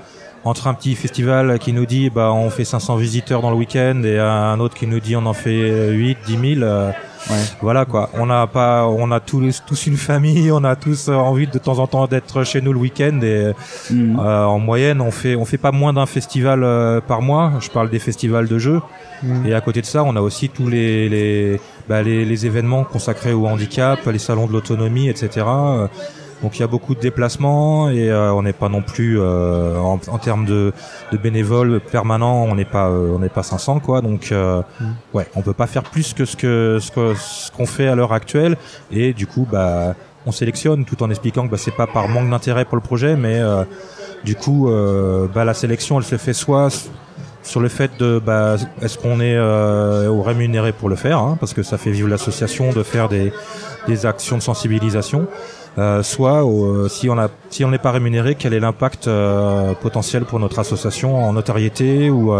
entre 0.45 0.67
un 0.67 0.73
petit 0.73 0.95
festival 0.95 1.60
qui 1.60 1.73
nous 1.73 1.86
dit 1.86 2.10
bah 2.10 2.32
on 2.34 2.49
fait 2.49 2.63
500 2.65 2.95
visiteurs 2.95 3.41
dans 3.41 3.49
le 3.52 3.58
week-end 3.58 4.02
et 4.04 4.17
un 4.19 4.60
autre 4.60 4.75
qui 4.75 4.88
nous 4.88 4.99
dit 4.99 5.15
on 5.15 5.25
en 5.25 5.34
fait 5.34 5.91
8, 5.91 6.17
10 6.25 6.56
000, 6.56 6.63
euh, 6.63 6.91
Ouais. 7.30 7.36
voilà 7.62 7.84
quoi. 7.84 8.10
On 8.13 8.30
a 8.30 8.47
pas, 8.47 8.88
on 8.88 9.12
a 9.12 9.19
tous 9.19 9.62
tous 9.67 9.88
une 9.88 9.97
famille, 9.97 10.54
on 10.54 10.63
a 10.63 10.78
tous 10.78 11.10
euh, 11.10 11.13
envie 11.15 11.47
de 11.47 11.60
temps 11.60 11.78
en 11.80 11.86
temps 11.86 12.08
d'être 12.08 12.45
chez 12.45 12.62
nous 12.62 12.71
le 12.71 12.80
week-end 12.80 13.19
et 13.21 13.52
Mhm. 13.91 14.17
euh, 14.17 14.45
en 14.45 14.58
moyenne 14.58 15.02
on 15.02 15.12
fait 15.12 15.36
on 15.36 15.43
fait 15.43 15.58
pas 15.58 15.73
moins 15.73 15.91
d'un 15.91 16.06
festival 16.06 16.63
euh, 16.63 17.02
par 17.02 17.21
mois. 17.21 17.52
Je 17.60 17.69
parle 17.69 17.89
des 17.89 17.99
festivals 17.99 18.47
de 18.47 18.58
jeux. 18.58 18.82
Mm. 19.21 19.47
Et 19.47 19.54
à 19.54 19.60
côté 19.60 19.82
de 19.82 19.86
ça, 19.86 20.06
on 20.06 20.15
a 20.15 20.21
aussi 20.21 20.47
tous 20.47 20.69
les 20.69 21.10
les, 21.10 21.60
bah, 21.89 22.02
les, 22.02 22.23
les 22.23 22.45
événements 22.45 22.86
consacrés 22.86 23.34
au 23.34 23.47
handicap, 23.47 23.99
les 24.10 24.17
salons 24.17 24.47
de 24.47 24.54
l'autonomie, 24.54 25.10
etc. 25.10 25.45
Donc 26.41 26.58
il 26.58 26.62
y 26.62 26.63
a 26.63 26.67
beaucoup 26.67 26.95
de 26.95 26.99
déplacements 27.02 27.89
et 27.89 28.10
euh, 28.10 28.32
on 28.34 28.43
n'est 28.43 28.54
pas 28.54 28.69
non 28.69 28.82
plus 28.82 29.19
euh, 29.19 29.78
en, 29.78 29.99
en 30.08 30.17
termes 30.17 30.45
de, 30.45 30.71
de 31.12 31.17
bénévoles 31.17 31.82
permanents, 31.82 32.43
on 32.43 32.56
n'est 32.56 32.65
pas 32.65 32.88
euh, 32.89 33.13
on 33.13 33.19
n'est 33.19 33.30
pas 33.30 33.43
500 33.43 33.80
quoi. 33.80 34.02
Donc 34.02 34.32
euh, 34.32 34.62
ouais, 35.13 35.28
on 35.36 35.41
peut 35.41 35.54
pas 35.54 35.67
faire 35.67 35.84
plus 35.84 36.13
que 36.13 36.25
ce 36.25 36.38
que 36.38 36.78
ce 36.80 36.91
que 36.91 37.13
ce 37.15 37.52
qu'on 37.52 37.65
fait 37.65 37.88
à 37.88 37.95
l'heure 37.95 38.13
actuelle 38.13 38.56
et 38.91 39.13
du 39.13 39.28
coup 39.28 39.45
bah 39.52 39.95
on 40.25 40.32
sélectionne 40.32 40.86
tout 40.86 41.02
en 41.04 41.10
expliquant 41.10 41.45
que 41.45 41.52
bah, 41.52 41.58
c'est 41.58 41.75
pas 41.75 41.88
par 41.88 42.08
manque 42.08 42.30
d'intérêt 42.30 42.65
pour 42.65 42.75
le 42.75 42.82
projet, 42.82 43.15
mais 43.15 43.39
euh, 43.39 43.63
du 44.23 44.36
coup 44.36 44.69
euh, 44.69 45.28
bah, 45.34 45.43
la 45.45 45.54
sélection 45.54 45.97
elle 45.97 46.06
se 46.06 46.17
fait 46.17 46.34
soit 46.34 46.89
sur 47.41 47.62
le 47.62 47.69
fait 47.69 47.91
de 47.99 48.19
bah, 48.19 48.56
est-ce 48.82 48.97
qu'on 48.97 49.19
est 49.21 49.36
euh, 49.36 50.12
rémunéré 50.23 50.71
pour 50.71 50.89
le 50.89 50.95
faire 50.95 51.19
hein, 51.19 51.38
parce 51.39 51.54
que 51.54 51.63
ça 51.63 51.78
fait 51.78 51.91
vivre 51.91 52.10
l'association 52.10 52.71
de 52.71 52.84
faire 52.84 53.10
des, 53.10 53.32
des 53.88 54.06
actions 54.06 54.38
de 54.38 54.41
sensibilisation 54.41 55.28
euh, 55.77 56.03
soit 56.03 56.45
euh, 56.45 56.88
si 56.89 57.10
on 57.10 57.17
si 57.49 57.65
n'est 57.65 57.77
pas 57.77 57.91
rémunéré 57.91 58.36
quel 58.36 58.53
est 58.53 58.60
l'impact 58.60 59.08
euh, 59.08 59.73
potentiel 59.73 60.25
pour 60.25 60.39
notre 60.39 60.60
association 60.60 61.15
en 61.15 61.34
notoriété 61.34 62.10
ou 62.10 62.34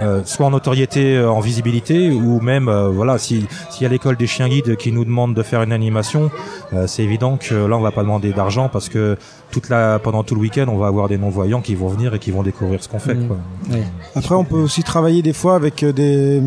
euh, 0.00 0.22
soit 0.24 0.46
en 0.46 0.50
notoriété, 0.50 1.16
euh, 1.16 1.30
en 1.30 1.40
visibilité, 1.40 2.10
ou 2.10 2.40
même, 2.40 2.68
euh, 2.68 2.88
voilà, 2.88 3.18
si 3.18 3.46
s'il 3.70 3.82
y 3.82 3.86
a 3.86 3.88
l'école 3.88 4.16
des 4.16 4.26
chiens 4.26 4.48
guides 4.48 4.76
qui 4.76 4.92
nous 4.92 5.04
demande 5.04 5.34
de 5.34 5.42
faire 5.42 5.62
une 5.62 5.72
animation, 5.72 6.30
euh, 6.72 6.86
c'est 6.86 7.02
évident 7.02 7.36
que 7.36 7.54
là, 7.54 7.76
on 7.76 7.80
va 7.80 7.90
pas 7.90 8.02
demander 8.02 8.32
d'argent 8.32 8.68
parce 8.68 8.88
que 8.88 9.16
toute 9.50 9.68
la, 9.68 10.00
pendant 10.00 10.24
tout 10.24 10.34
le 10.34 10.40
week-end, 10.40 10.66
on 10.68 10.78
va 10.78 10.88
avoir 10.88 11.08
des 11.08 11.16
non-voyants 11.16 11.60
qui 11.60 11.76
vont 11.76 11.88
venir 11.88 12.12
et 12.14 12.18
qui 12.18 12.32
vont 12.32 12.42
découvrir 12.42 12.82
ce 12.82 12.88
qu'on 12.88 12.98
fait. 12.98 13.14
Mhm. 13.14 13.28
Quoi. 13.28 13.36
Après, 14.16 14.34
on 14.34 14.44
peut 14.44 14.58
aussi 14.58 14.82
travailler 14.82 15.22
des 15.22 15.32
fois 15.32 15.54
avec 15.54 15.82
euh, 15.82 15.92
des, 15.92 16.40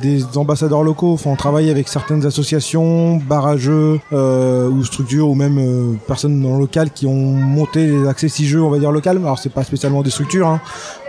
des 0.00 0.38
ambassadeurs 0.38 0.84
locaux. 0.84 1.14
Enfin, 1.14 1.30
on 1.30 1.36
travaille 1.36 1.70
avec 1.70 1.88
certaines 1.88 2.24
associations, 2.24 3.16
barrageux 3.16 3.98
euh, 4.12 4.68
ou 4.68 4.84
structures 4.84 5.28
ou 5.28 5.34
même 5.34 5.58
euh, 5.58 5.94
personnes 6.06 6.40
dans 6.40 6.54
le 6.54 6.60
local 6.60 6.90
qui 6.90 7.06
ont 7.06 7.14
monté 7.14 7.86
les 7.86 8.06
accès 8.06 8.28
six 8.28 8.46
jeux, 8.46 8.62
on 8.62 8.70
va 8.70 8.78
dire 8.78 8.92
local. 8.92 9.16
Alors, 9.16 9.38
c'est 9.38 9.52
pas 9.52 9.64
spécialement 9.64 10.02
des 10.02 10.10
structures, 10.10 10.46
hein, 10.46 10.60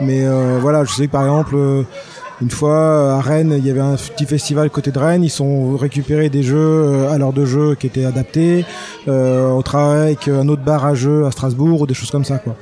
mais 0.02 0.26
euh, 0.26 0.58
voilà, 0.60 0.84
je 0.86 0.94
sais 0.94 1.08
que 1.08 1.12
par 1.12 1.24
exemple. 1.24 1.83
Euh, 1.84 2.42
une 2.42 2.50
fois 2.50 3.14
à 3.14 3.22
Rennes, 3.22 3.56
il 3.58 3.66
y 3.66 3.70
avait 3.70 3.80
un 3.80 3.96
petit 3.96 4.26
festival 4.26 4.70
côté 4.70 4.92
de 4.92 5.00
Rennes. 5.00 5.24
Ils 5.24 5.44
ont 5.44 5.78
récupéré 5.78 6.30
des 6.30 6.44
jeux 6.44 6.58
euh, 6.58 7.12
à 7.12 7.18
l'heure 7.18 7.34
de 7.34 7.46
jeu 7.46 7.76
qui 7.76 7.88
étaient 7.88 8.06
adaptés. 8.06 8.66
Euh, 9.08 9.50
on 9.50 9.62
travaille 9.62 10.08
avec 10.08 10.28
un 10.28 10.48
autre 10.48 10.64
bar 10.64 10.86
à 10.86 10.96
jeux 10.96 11.26
à 11.26 11.32
Strasbourg 11.32 11.82
ou 11.82 11.88
des 11.88 11.94
choses 11.94 12.12
comme 12.12 12.26
ça, 12.26 12.40
quoi 12.40 12.56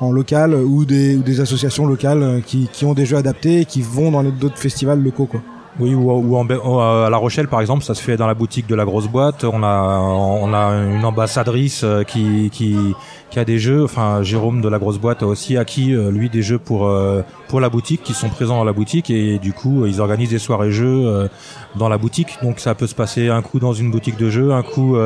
en 0.00 0.12
local 0.12 0.54
ou 0.54 0.84
des, 0.84 1.16
ou 1.16 1.22
des 1.22 1.40
associations 1.40 1.86
locales 1.86 2.22
euh, 2.22 2.40
qui, 2.40 2.84
ont 2.84 2.94
des 2.94 3.06
jeux 3.06 3.16
adaptés 3.16 3.60
et 3.60 3.64
qui 3.64 3.82
vont 3.82 4.10
dans 4.10 4.22
d'autres 4.22 4.58
festivals 4.58 5.02
locaux 5.02 5.26
quoi. 5.26 5.40
Oui, 5.80 5.94
ou, 5.94 6.10
ou 6.10 6.36
en, 6.36 6.46
ou 6.48 6.80
à 6.80 7.08
La 7.08 7.16
Rochelle, 7.16 7.46
par 7.46 7.60
exemple, 7.60 7.84
ça 7.84 7.94
se 7.94 8.02
fait 8.02 8.16
dans 8.16 8.26
la 8.26 8.34
boutique 8.34 8.66
de 8.66 8.74
la 8.74 8.84
grosse 8.84 9.06
boîte. 9.06 9.44
On 9.44 9.62
a, 9.62 9.98
on 10.00 10.52
a 10.52 10.72
une 10.74 11.04
ambassadrice 11.04 11.82
euh, 11.84 12.02
qui, 12.02 12.50
qui, 12.50 12.94
a 13.38 13.44
des 13.44 13.60
jeux. 13.60 13.84
Enfin, 13.84 14.24
Jérôme 14.24 14.60
de 14.60 14.68
la 14.68 14.80
grosse 14.80 14.98
boîte 14.98 15.22
a 15.22 15.26
aussi 15.26 15.56
acquis, 15.56 15.94
euh, 15.94 16.10
lui, 16.10 16.28
des 16.28 16.42
jeux 16.42 16.58
pour, 16.58 16.88
euh, 16.88 17.22
pour 17.46 17.60
la 17.60 17.68
boutique, 17.68 18.02
qui 18.02 18.12
sont 18.12 18.28
présents 18.28 18.56
dans 18.56 18.64
la 18.64 18.72
boutique. 18.72 19.08
Et 19.10 19.38
du 19.38 19.52
coup, 19.52 19.86
ils 19.86 20.00
organisent 20.00 20.30
des 20.30 20.40
soirées 20.40 20.72
jeux 20.72 21.28
dans 21.76 21.88
la 21.88 21.98
boutique. 21.98 22.38
Donc, 22.42 22.58
ça 22.58 22.74
peut 22.74 22.88
se 22.88 22.96
passer 22.96 23.28
un 23.28 23.42
coup 23.42 23.60
dans 23.60 23.72
une 23.72 23.92
boutique 23.92 24.16
de 24.16 24.30
jeux, 24.30 24.52
un 24.52 24.62
coup 24.62 24.96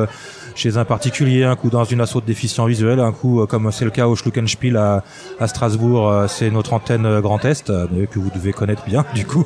chez 0.55 0.77
un 0.77 0.85
particulier, 0.85 1.45
un 1.45 1.57
coup 1.57 1.71
dans 1.71 1.85
une 1.85 2.01
asso 2.01 2.17
de 2.17 2.27
déficients 2.27 2.67
visuels, 2.67 3.01
un 3.01 3.13
coup, 3.13 3.41
euh, 3.41 3.47
comme 3.47 3.71
c'est 3.73 3.85
le 3.85 3.91
cas 3.91 4.07
au 4.07 4.17
Schluckenspiel 4.17 4.77
à, 4.77 5.03
à 5.41 5.47
Strasbourg, 5.49 6.09
euh, 6.09 6.27
c'est 6.29 6.51
notre 6.51 6.73
antenne 6.73 7.07
euh, 7.07 7.21
Grand 7.21 7.45
Est, 7.45 7.67
que 8.11 8.19
vous 8.19 8.31
devez 8.35 8.53
connaître 8.53 8.85
bien, 8.85 9.05
du 9.15 9.25
coup. 9.27 9.45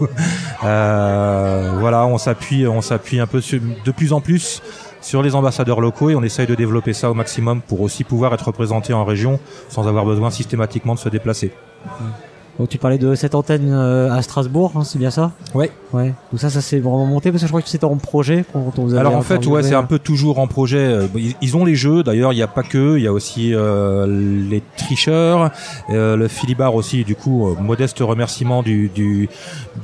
Euh, 0.64 1.72
voilà, 1.78 2.06
on 2.06 2.18
s'appuie, 2.18 2.66
on 2.66 2.80
s'appuie 2.82 3.20
un 3.20 3.26
peu 3.26 3.40
sur- 3.40 3.60
de 3.84 3.90
plus 3.90 4.12
en 4.12 4.20
plus 4.20 4.62
sur 5.00 5.22
les 5.22 5.34
ambassadeurs 5.36 5.80
locaux 5.80 6.10
et 6.10 6.16
on 6.16 6.22
essaye 6.22 6.46
de 6.48 6.54
développer 6.56 6.92
ça 6.92 7.10
au 7.10 7.14
maximum 7.14 7.60
pour 7.60 7.80
aussi 7.80 8.02
pouvoir 8.02 8.34
être 8.34 8.46
représenté 8.48 8.92
en 8.92 9.04
région 9.04 9.38
sans 9.68 9.86
avoir 9.86 10.04
besoin 10.04 10.30
systématiquement 10.30 10.94
de 10.94 10.98
se 10.98 11.08
déplacer. 11.08 11.52
Donc 12.58 12.68
tu 12.70 12.78
parlais 12.78 12.98
de 12.98 13.14
cette 13.14 13.34
antenne 13.34 13.70
euh, 13.70 14.10
à 14.10 14.22
Strasbourg, 14.22 14.72
hein, 14.76 14.82
c'est 14.84 14.98
bien 14.98 15.10
ça? 15.10 15.32
Ouais. 15.54 15.70
Ouais. 15.92 16.14
Donc 16.32 16.40
ça, 16.40 16.50
ça 16.50 16.60
s'est 16.60 16.78
vraiment 16.78 17.04
monté 17.06 17.30
parce 17.30 17.42
que 17.42 17.46
je 17.46 17.52
crois 17.52 17.62
que 17.62 17.68
c'était 17.68 17.84
en 17.84 17.96
projet 17.96 18.44
quand 18.52 18.72
on 18.78 18.82
vous 18.86 18.94
Alors 18.96 19.14
en 19.14 19.22
fait, 19.22 19.46
ouais, 19.46 19.62
c'est 19.62 19.74
un 19.74 19.84
peu 19.84 19.98
toujours 19.98 20.38
en 20.38 20.46
projet. 20.46 20.78
Euh, 20.78 21.06
Ils, 21.16 21.34
ils 21.42 21.56
ont 21.56 21.64
les 21.64 21.74
jeux. 21.74 22.02
D'ailleurs, 22.02 22.32
il 22.32 22.36
n'y 22.36 22.42
a 22.42 22.46
pas 22.48 22.62
que. 22.62 22.96
Il 22.96 23.02
y 23.02 23.06
a 23.06 23.12
aussi 23.12 23.52
euh, 23.54 24.06
les 24.50 24.62
tricheurs, 24.76 25.50
euh, 25.90 26.16
le 26.16 26.28
filibar 26.28 26.74
aussi. 26.74 27.04
Du 27.04 27.14
coup, 27.14 27.48
euh, 27.48 27.54
modeste 27.60 27.98
remerciement 28.00 28.62
du 28.62 28.88
du, 28.94 29.28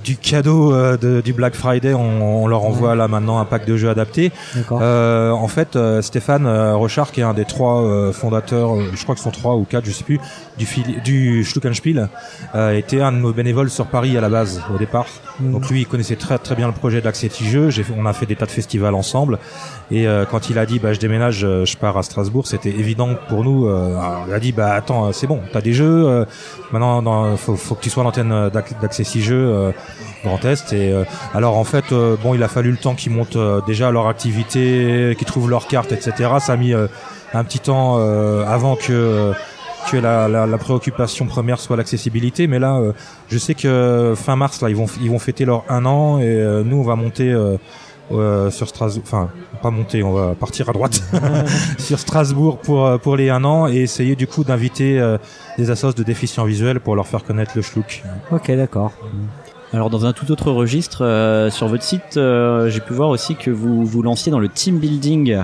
du 0.04 0.16
cadeau 0.16 0.72
euh, 0.74 0.96
de- 0.96 1.20
du 1.20 1.32
Black 1.32 1.54
Friday. 1.54 1.94
On, 1.94 2.42
on 2.44 2.46
leur 2.46 2.64
envoie 2.64 2.94
là 2.94 3.06
maintenant 3.08 3.38
un 3.38 3.44
pack 3.44 3.66
de 3.66 3.76
jeux 3.76 3.90
adaptés. 3.90 4.32
D'accord. 4.54 4.80
Euh, 4.82 5.30
en 5.30 5.48
fait, 5.48 5.78
Stéphane 6.00 6.46
Rochard, 6.74 7.12
qui 7.12 7.20
est 7.20 7.24
un 7.24 7.34
des 7.34 7.44
trois 7.44 8.12
fondateurs, 8.12 8.74
je 8.94 9.02
crois 9.02 9.14
que 9.14 9.20
ce 9.20 9.24
sont 9.24 9.30
trois 9.30 9.56
ou 9.56 9.64
quatre, 9.64 9.84
je 9.84 9.92
sais 9.92 10.04
plus, 10.04 10.20
du, 10.58 10.66
fili- 10.66 11.00
du 11.04 11.44
Schluckenspiel, 11.44 12.08
euh, 12.54 12.61
était 12.74 13.00
un 13.00 13.12
de 13.12 13.18
nos 13.18 13.32
bénévoles 13.32 13.70
sur 13.70 13.86
Paris 13.86 14.16
à 14.16 14.20
la 14.20 14.28
base, 14.28 14.62
au 14.74 14.78
départ. 14.78 15.06
Mhm. 15.40 15.52
Donc 15.52 15.68
lui, 15.70 15.80
il 15.80 15.86
connaissait 15.86 16.16
très 16.16 16.38
très 16.38 16.54
bien 16.54 16.66
le 16.66 16.72
projet 16.72 17.02
Jeux. 17.42 17.70
J'ai 17.70 17.82
fait- 17.82 17.94
on 17.96 18.06
a 18.06 18.12
fait 18.12 18.26
des 18.26 18.36
tas 18.36 18.46
de 18.46 18.50
festivals 18.50 18.94
ensemble. 18.94 19.38
Et 19.90 20.06
euh, 20.06 20.24
quand 20.30 20.48
il 20.50 20.58
a 20.58 20.64
dit, 20.66 20.78
bah, 20.78 20.92
je 20.92 21.00
déménage, 21.00 21.44
euh, 21.44 21.64
je 21.64 21.76
pars 21.76 21.96
à 21.98 22.02
Strasbourg, 22.02 22.46
c'était 22.46 22.70
évident 22.70 23.10
pour 23.28 23.44
nous. 23.44 23.66
Euh, 23.66 23.98
il 24.28 24.32
a 24.32 24.40
dit, 24.40 24.52
bah 24.52 24.72
attends, 24.74 25.06
euh, 25.08 25.12
c'est 25.12 25.26
bon, 25.26 25.40
t'as 25.52 25.60
des 25.60 25.72
jeux. 25.72 26.06
euh, 26.08 26.24
maintenant, 26.72 27.02
dans, 27.02 27.36
faut, 27.36 27.56
faut 27.56 27.74
que 27.74 27.82
tu 27.82 27.90
sois 27.90 28.02
l'antenne 28.04 28.32
euh, 28.32 28.48
d'Ac- 28.50 28.80
d'Accessi 28.80 29.20
Jeux 29.22 29.34
euh, 29.52 29.72
Grand 30.24 30.42
Est. 30.44 30.72
Et 30.72 30.92
euh, 30.92 31.04
alors 31.34 31.56
en 31.58 31.64
fait, 31.64 31.92
euh, 31.92 32.16
bon, 32.22 32.34
il 32.34 32.42
a 32.42 32.48
fallu 32.48 32.70
le 32.70 32.76
temps 32.78 32.94
qu'ils 32.94 33.12
montent 33.12 33.36
euh, 33.36 33.60
déjà 33.66 33.90
leur 33.90 34.06
activité, 34.08 35.14
qu'ils 35.18 35.26
trouvent 35.26 35.50
leurs 35.50 35.66
cartes, 35.66 35.92
etc. 35.92 36.30
Ça 36.40 36.52
a 36.54 36.56
mis 36.56 36.72
euh, 36.72 36.86
un 37.34 37.44
petit 37.44 37.60
temps 37.60 37.96
euh, 37.98 38.44
avant 38.46 38.76
que 38.76 38.92
euh, 38.92 39.32
que 39.90 39.96
la, 39.96 40.28
la, 40.28 40.46
la 40.46 40.58
préoccupation 40.58 41.26
première 41.26 41.58
soit 41.60 41.76
l'accessibilité. 41.76 42.46
Mais 42.46 42.58
là, 42.58 42.76
euh, 42.78 42.92
je 43.28 43.38
sais 43.38 43.54
que 43.54 44.14
fin 44.16 44.36
mars, 44.36 44.60
là, 44.62 44.68
ils 44.70 44.76
vont 44.76 44.86
ils 45.00 45.10
vont 45.10 45.18
fêter 45.18 45.44
leur 45.44 45.64
un 45.68 45.84
an 45.86 46.18
et 46.18 46.24
euh, 46.24 46.62
nous, 46.64 46.78
on 46.78 46.82
va 46.84 46.96
monter. 46.96 47.30
euh, 47.32 47.56
euh, 48.10 48.50
sur 48.50 48.68
Strasbourg, 48.68 49.04
enfin 49.06 49.30
pas 49.62 49.70
monter, 49.70 50.02
on 50.02 50.12
va 50.12 50.34
partir 50.34 50.68
à 50.68 50.72
droite 50.72 51.00
sur 51.78 51.98
Strasbourg 51.98 52.58
pour 52.58 52.98
pour 53.00 53.16
les 53.16 53.30
un 53.30 53.42
an 53.44 53.68
et 53.68 53.76
essayer 53.76 54.16
du 54.16 54.26
coup 54.26 54.44
d'inviter 54.44 54.98
euh, 55.00 55.16
des 55.56 55.70
assos 55.70 55.92
de 55.94 56.02
déficients 56.02 56.44
visuels 56.44 56.80
pour 56.80 56.94
leur 56.94 57.06
faire 57.06 57.24
connaître 57.24 57.52
le 57.54 57.62
schlouk. 57.62 58.02
Ok, 58.30 58.50
d'accord. 58.50 58.92
Alors 59.72 59.88
dans 59.88 60.04
un 60.04 60.12
tout 60.12 60.30
autre 60.30 60.50
registre, 60.50 61.02
euh, 61.04 61.48
sur 61.48 61.68
votre 61.68 61.84
site, 61.84 62.18
euh, 62.18 62.68
j'ai 62.68 62.80
pu 62.80 62.92
voir 62.92 63.08
aussi 63.08 63.34
que 63.34 63.50
vous 63.50 63.86
vous 63.86 64.02
lanciez 64.02 64.30
dans 64.30 64.40
le 64.40 64.48
team 64.48 64.78
building, 64.78 65.38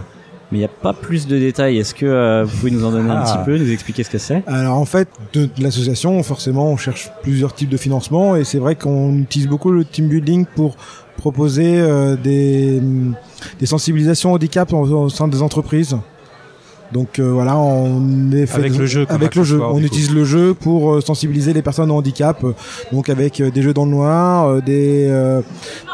mais 0.50 0.58
il 0.58 0.60
n'y 0.60 0.64
a 0.64 0.68
pas 0.68 0.92
plus 0.92 1.26
de 1.26 1.38
détails. 1.38 1.78
Est-ce 1.78 1.94
que 1.94 2.06
euh, 2.06 2.44
vous 2.44 2.56
pouvez 2.58 2.70
nous 2.70 2.84
en 2.84 2.90
donner 2.90 3.10
un 3.10 3.22
Ah. 3.24 3.36
petit 3.38 3.44
peu, 3.44 3.58
nous 3.58 3.70
expliquer 3.70 4.02
ce 4.04 4.10
que 4.10 4.18
c'est? 4.18 4.42
Alors 4.46 4.76
en 4.78 4.84
fait, 4.84 5.08
de, 5.32 5.44
de 5.44 5.62
l'association, 5.62 6.22
forcément, 6.22 6.70
on 6.70 6.76
cherche 6.76 7.10
plusieurs 7.22 7.54
types 7.54 7.68
de 7.68 7.76
financement 7.76 8.36
et 8.36 8.44
c'est 8.44 8.58
vrai 8.58 8.74
qu'on 8.74 9.14
utilise 9.18 9.48
beaucoup 9.48 9.70
le 9.70 9.84
team 9.84 10.08
building 10.08 10.46
pour 10.56 10.76
proposer 11.16 11.78
euh, 11.80 12.16
des, 12.16 12.80
des 13.58 13.66
sensibilisations 13.66 14.32
au 14.32 14.34
handicap 14.36 14.72
au, 14.72 14.78
au 14.86 15.08
sein 15.08 15.28
des 15.28 15.42
entreprises. 15.42 15.96
Donc 16.92 17.18
euh, 17.18 17.30
voilà, 17.30 17.56
on 17.58 18.32
est 18.32 18.46
fait 18.46 18.58
Avec 18.58 18.76
le 18.76 18.86
jeu 18.86 19.06
avec 19.08 19.34
le 19.34 19.42
jeu, 19.44 19.60
on 19.62 19.78
utilise 19.78 20.12
le 20.14 20.24
jeu 20.24 20.54
pour 20.54 20.94
euh, 20.94 21.00
sensibiliser 21.00 21.52
les 21.52 21.62
personnes 21.62 21.90
au 21.90 21.96
handicap. 21.96 22.42
euh, 22.44 22.52
donc 22.92 23.08
avec 23.08 23.40
euh, 23.40 23.50
des 23.50 23.62
jeux 23.62 23.74
dans 23.74 23.84
le 23.84 23.90
noir, 23.90 24.46
euh, 24.46 24.60
des 24.60 25.06
euh, 25.08 25.42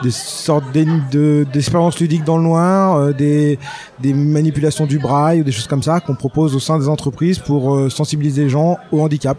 des 0.02 0.10
sortes 0.10 0.64
de 0.72 1.44
d'expériences 1.52 1.98
ludiques 1.98 2.24
dans 2.24 2.36
le 2.36 2.44
noir, 2.44 2.96
euh, 2.96 3.12
des 3.12 3.58
des 4.00 4.14
manipulations 4.14 4.86
du 4.86 4.98
braille 4.98 5.40
ou 5.40 5.44
des 5.44 5.52
choses 5.52 5.66
comme 5.66 5.82
ça 5.82 6.00
qu'on 6.00 6.14
propose 6.14 6.54
au 6.54 6.60
sein 6.60 6.78
des 6.78 6.88
entreprises 6.88 7.38
pour 7.38 7.90
sensibiliser 7.90 8.44
les 8.44 8.48
gens 8.50 8.76
au 8.92 9.00
handicap. 9.02 9.38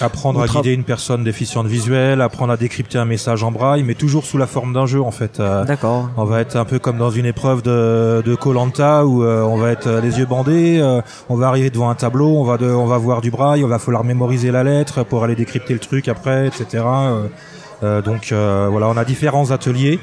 Apprendre 0.00 0.40
On 0.40 0.42
à 0.42 0.46
guider 0.46 0.72
une 0.72 0.84
personne 0.84 1.24
déficiente 1.24 1.66
visuelle, 1.66 2.20
apprendre 2.20 2.52
à 2.52 2.56
décrypter 2.56 2.98
un 2.98 3.04
message 3.04 3.42
en 3.42 3.50
braille, 3.52 3.82
mais 3.82 3.94
toujours 3.94 4.24
sous 4.24 4.38
la 4.38 4.46
forme 4.46 4.72
d'un 4.72 4.86
jeu 4.86 5.00
en 5.00 5.10
fait. 5.10 5.38
D'accord. 5.66 6.10
on 6.16 6.24
va 6.24 6.40
être 6.40 6.56
un 6.56 6.64
peu 6.64 6.78
comme 6.78 6.98
dans 6.98 7.10
une 7.10 7.26
épreuve 7.26 7.62
de 7.62 8.22
de 8.24 8.34
Colanta 8.34 9.06
où 9.06 9.22
euh, 9.22 9.42
on 9.42 9.56
va 9.56 9.70
être 9.70 10.00
les 10.02 10.18
yeux 10.18 10.26
bandés, 10.26 10.78
euh, 10.80 10.91
on 11.28 11.36
va 11.36 11.48
arriver 11.48 11.70
devant 11.70 11.90
un 11.90 11.94
tableau, 11.94 12.28
on 12.28 12.44
va 12.44 12.56
on 12.62 12.86
va 12.86 12.98
voir 12.98 13.20
du 13.20 13.30
braille, 13.30 13.60
il 13.60 13.66
va 13.66 13.78
falloir 13.78 14.04
mémoriser 14.04 14.50
la 14.50 14.64
lettre 14.64 15.04
pour 15.04 15.24
aller 15.24 15.34
décrypter 15.34 15.72
le 15.74 15.80
truc 15.80 16.08
après, 16.08 16.46
etc. 16.48 16.84
Euh, 16.84 17.26
euh, 17.82 18.02
donc 18.02 18.32
euh, 18.32 18.68
voilà, 18.70 18.88
on 18.88 18.96
a 18.96 19.04
différents 19.04 19.50
ateliers 19.50 19.98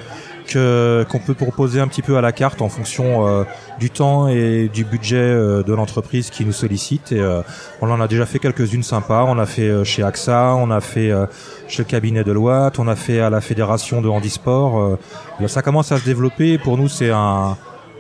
qu'on 0.54 1.20
peut 1.20 1.34
proposer 1.34 1.80
un 1.80 1.88
petit 1.88 2.02
peu 2.02 2.18
à 2.18 2.22
la 2.22 2.32
carte 2.32 2.62
en 2.62 2.70
fonction 2.70 3.28
euh, 3.28 3.44
du 3.80 3.90
temps 3.90 4.28
et 4.28 4.70
du 4.74 4.84
budget 4.84 5.18
euh, 5.18 5.64
de 5.64 5.74
l'entreprise 5.74 6.30
qui 6.30 6.46
nous 6.46 6.54
sollicite. 6.54 7.12
Euh, 7.12 7.42
on 7.82 7.90
en 7.92 8.02
a 8.02 8.08
déjà 8.08 8.26
fait 8.26 8.40
quelques-unes 8.40 8.84
sympas. 8.84 9.26
On 9.28 9.38
a 9.38 9.46
fait 9.46 9.70
euh, 9.70 9.84
chez 9.84 10.04
AXA, 10.04 10.56
on 10.56 10.72
a 10.72 10.82
fait 10.82 11.12
euh, 11.12 11.26
chez 11.68 11.84
le 11.84 11.88
cabinet 11.88 12.24
de 12.24 12.32
Loite, 12.32 12.80
on 12.80 12.88
a 12.88 12.96
fait 12.96 13.20
à 13.20 13.30
la 13.30 13.42
fédération 13.42 14.02
de 14.02 14.10
handisport. 14.10 14.98
Euh, 15.42 15.48
ça 15.48 15.62
commence 15.62 15.92
à 15.92 15.98
se 15.98 16.06
développer. 16.06 16.58
Pour 16.58 16.78
nous, 16.78 16.88
c'est 16.88 17.12
un 17.12 17.58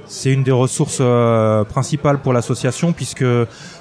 c'est 0.10 0.34
une 0.34 0.44
des 0.44 0.52
ressources 0.52 0.98
euh, 1.00 1.64
principales 1.64 2.20
pour 2.20 2.34
l'association 2.34 2.92
puisque 2.92 3.26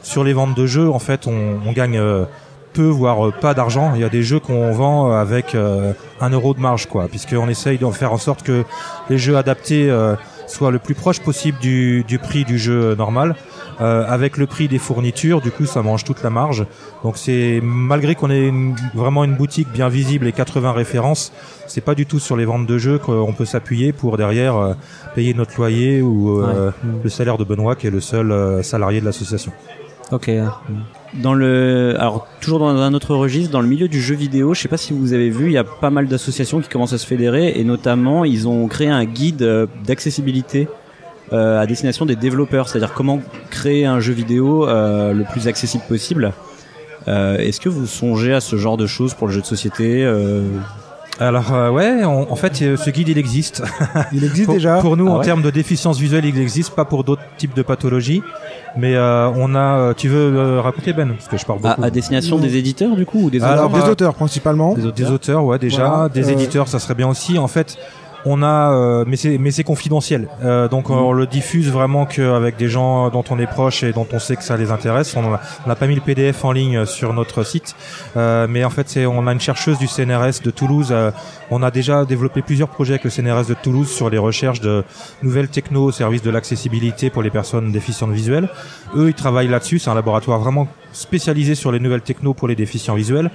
sur 0.02 0.22
les 0.22 0.34
ventes 0.34 0.54
de 0.54 0.66
jeux, 0.66 0.88
en 0.88 0.98
fait, 0.98 1.26
on, 1.26 1.72
gagne 1.72 1.98
euh, 1.98 2.26
peu 2.74 2.84
voire 2.84 3.28
euh, 3.28 3.32
pas 3.32 3.54
d'argent. 3.54 3.92
Il 3.94 4.02
y 4.02 4.04
a 4.04 4.10
des 4.10 4.22
jeux 4.22 4.38
qu'on 4.38 4.70
vend 4.72 5.10
avec 5.10 5.54
euh, 5.54 5.94
un 6.20 6.30
euro 6.30 6.52
de 6.52 6.60
marge, 6.60 6.86
quoi, 6.86 7.08
puisqu'on 7.08 7.48
essaye 7.48 7.78
de 7.78 7.90
faire 7.90 8.12
en 8.12 8.18
sorte 8.18 8.42
que 8.42 8.64
les 9.08 9.18
jeux 9.18 9.36
adaptés 9.36 9.90
soient 10.46 10.70
le 10.70 10.78
plus 10.78 10.94
proche 10.94 11.20
possible 11.20 11.58
du 11.58 12.20
prix 12.22 12.44
du 12.44 12.58
jeu 12.58 12.94
normal. 12.94 13.34
Euh, 13.80 14.04
avec 14.08 14.38
le 14.38 14.46
prix 14.46 14.66
des 14.66 14.78
fournitures, 14.78 15.40
du 15.40 15.52
coup, 15.52 15.64
ça 15.64 15.82
mange 15.82 16.02
toute 16.02 16.22
la 16.24 16.30
marge. 16.30 16.66
Donc 17.04 17.16
c'est 17.16 17.60
malgré 17.62 18.16
qu'on 18.16 18.28
ait 18.30 18.48
une- 18.48 18.74
vraiment 18.94 19.22
une 19.22 19.36
boutique 19.36 19.68
bien 19.72 19.88
visible 19.88 20.26
et 20.26 20.32
80 20.32 20.72
références, 20.72 21.32
c'est 21.68 21.80
pas 21.80 21.94
du 21.94 22.04
tout 22.04 22.18
sur 22.18 22.36
les 22.36 22.44
ventes 22.44 22.66
de 22.66 22.76
jeux 22.76 22.98
qu'on 22.98 23.32
peut 23.32 23.44
s'appuyer 23.44 23.92
pour 23.92 24.16
derrière 24.16 24.56
euh, 24.56 24.74
payer 25.14 25.32
notre 25.32 25.56
loyer 25.56 26.02
ou 26.02 26.40
euh, 26.40 26.66
Ouais. 26.68 26.72
le 27.04 27.08
salaire 27.08 27.38
de 27.38 27.44
Benoît 27.44 27.76
qui 27.76 27.86
est 27.86 27.90
le 27.90 28.00
seul 28.00 28.64
salarié 28.64 29.00
de 29.00 29.04
l'association. 29.04 29.52
Ok. 30.10 30.28
Dans 31.22 31.34
le, 31.34 31.94
alors 31.98 32.26
toujours 32.40 32.58
dans 32.58 32.68
un 32.76 32.94
autre 32.94 33.14
registre, 33.14 33.52
dans 33.52 33.60
le 33.60 33.68
milieu 33.68 33.88
du 33.88 34.00
jeu 34.00 34.14
vidéo, 34.14 34.54
je 34.54 34.60
sais 34.62 34.68
pas 34.68 34.76
si 34.76 34.92
vous 34.92 35.12
avez 35.12 35.30
vu, 35.30 35.46
il 35.46 35.52
y 35.52 35.58
a 35.58 35.64
pas 35.64 35.90
mal 35.90 36.06
d'associations 36.08 36.60
qui 36.60 36.68
commencent 36.68 36.92
à 36.94 36.98
se 36.98 37.06
fédérer 37.06 37.52
et 37.56 37.62
notamment 37.64 38.24
ils 38.24 38.48
ont 38.48 38.66
créé 38.68 38.88
un 38.88 39.04
guide 39.04 39.68
d'accessibilité 39.86 40.66
à 41.32 41.66
destination 41.66 42.06
des 42.06 42.16
développeurs, 42.16 42.68
c'est-à-dire 42.68 42.92
comment 42.94 43.20
créer 43.50 43.84
un 43.86 44.00
jeu 44.00 44.12
vidéo 44.12 44.66
euh, 44.68 45.12
le 45.12 45.24
plus 45.24 45.48
accessible 45.48 45.84
possible. 45.88 46.32
Euh, 47.06 47.38
Est-ce 47.38 47.60
que 47.60 47.68
vous 47.68 47.86
songez 47.86 48.34
à 48.34 48.40
ce 48.40 48.56
genre 48.56 48.76
de 48.76 48.86
choses 48.86 49.14
pour 49.14 49.26
le 49.28 49.32
jeu 49.32 49.40
de 49.40 49.46
société 49.46 50.04
euh, 50.04 50.42
Alors 51.20 51.52
euh, 51.54 51.70
ouais, 51.70 52.04
on- 52.04 52.30
en 52.30 52.36
fait, 52.36 52.60
euh, 52.62 52.76
ce 52.76 52.90
guide 52.90 53.08
il 53.08 53.18
existe. 53.18 53.62
Il 54.12 54.24
existe 54.24 54.46
pour, 54.46 54.54
déjà. 54.54 54.78
pour 54.78 54.96
nous, 54.96 55.08
Ah 55.08 55.12
en 55.12 55.18
ouais 55.18 55.24
termes 55.24 55.42
de 55.42 55.50
déficience 55.50 55.98
visuelle, 55.98 56.24
il 56.24 56.38
existe 56.38 56.74
pas 56.74 56.84
pour 56.84 57.04
d'autres 57.04 57.22
types 57.38 57.54
de 57.54 57.62
pathologies. 57.62 58.22
Mais 58.76 58.94
euh, 58.94 59.28
on 59.36 59.54
a. 59.54 59.78
euh, 59.78 59.94
Tu 59.96 60.08
veux 60.08 60.36
euh, 60.36 60.60
raconter 60.60 60.92
Ben? 60.92 61.08
Parce 61.14 61.28
que 61.28 61.38
je 61.38 61.44
parle 61.46 61.60
beaucoup. 61.60 61.82
à, 61.82 61.86
à 61.86 61.90
destination 61.90 62.36
des 62.38 62.56
éditeurs 62.56 62.94
du 62.94 63.06
coup 63.06 63.20
ou 63.24 63.30
des 63.30 63.42
Alors, 63.42 63.66
Alors, 63.66 63.70
des 63.70 63.88
euh, 63.88 63.92
auteurs 63.92 64.14
principalement. 64.14 64.74
Des 64.74 64.92
Des 64.92 65.10
auteurs, 65.10 65.44
ouais, 65.44 65.58
déjà. 65.58 65.88
Voilà, 65.88 66.08
des 66.10 66.28
euh, 66.28 66.32
éditeurs, 66.32 66.68
ça 66.68 66.78
serait 66.78 66.94
bien 66.94 67.08
aussi. 67.08 67.38
En 67.38 67.48
fait, 67.48 67.78
on 68.28 68.42
a, 68.42 68.72
euh, 68.72 69.04
mais 69.06 69.16
c'est 69.16 69.38
mais 69.38 69.50
c'est 69.50 69.64
confidentiel. 69.64 70.28
Euh, 70.44 70.68
donc 70.68 70.90
on 70.90 71.12
le 71.12 71.26
diffuse 71.26 71.70
vraiment 71.70 72.04
qu'avec 72.06 72.56
des 72.56 72.68
gens 72.68 73.08
dont 73.10 73.24
on 73.30 73.38
est 73.38 73.46
proche 73.46 73.82
et 73.82 73.92
dont 73.92 74.06
on 74.12 74.18
sait 74.18 74.36
que 74.36 74.42
ça 74.42 74.56
les 74.56 74.70
intéresse. 74.70 75.16
On 75.16 75.22
n'a 75.68 75.76
pas 75.76 75.86
mis 75.86 75.94
le 75.94 76.00
PDF 76.00 76.44
en 76.44 76.52
ligne 76.52 76.84
sur 76.86 77.12
notre 77.14 77.42
site, 77.44 77.74
Euh, 78.16 78.46
mais 78.48 78.64
en 78.64 78.70
fait 78.70 78.88
c'est 78.88 79.06
on 79.06 79.26
a 79.26 79.32
une 79.32 79.40
chercheuse 79.40 79.78
du 79.78 79.86
CNRS 79.86 80.42
de 80.44 80.50
Toulouse. 80.50 80.88
euh, 80.90 81.10
on 81.50 81.62
a 81.62 81.70
déjà 81.70 82.04
développé 82.04 82.42
plusieurs 82.42 82.68
projets 82.68 82.94
avec 82.94 83.04
le 83.04 83.10
CNRS 83.10 83.46
de 83.48 83.54
Toulouse 83.54 83.90
sur 83.90 84.10
les 84.10 84.18
recherches 84.18 84.60
de 84.60 84.84
nouvelles 85.22 85.48
techno 85.48 85.84
au 85.84 85.92
service 85.92 86.22
de 86.22 86.30
l'accessibilité 86.30 87.08
pour 87.10 87.22
les 87.22 87.30
personnes 87.30 87.72
déficientes 87.72 88.12
visuelles. 88.12 88.48
Eux, 88.96 89.08
ils 89.08 89.14
travaillent 89.14 89.48
là-dessus. 89.48 89.78
C'est 89.78 89.90
un 89.90 89.94
laboratoire 89.94 90.38
vraiment 90.38 90.68
spécialisé 90.92 91.54
sur 91.54 91.72
les 91.72 91.80
nouvelles 91.80 92.02
techno 92.02 92.34
pour 92.34 92.48
les 92.48 92.56
déficients 92.56 92.94
visuels. 92.94 93.30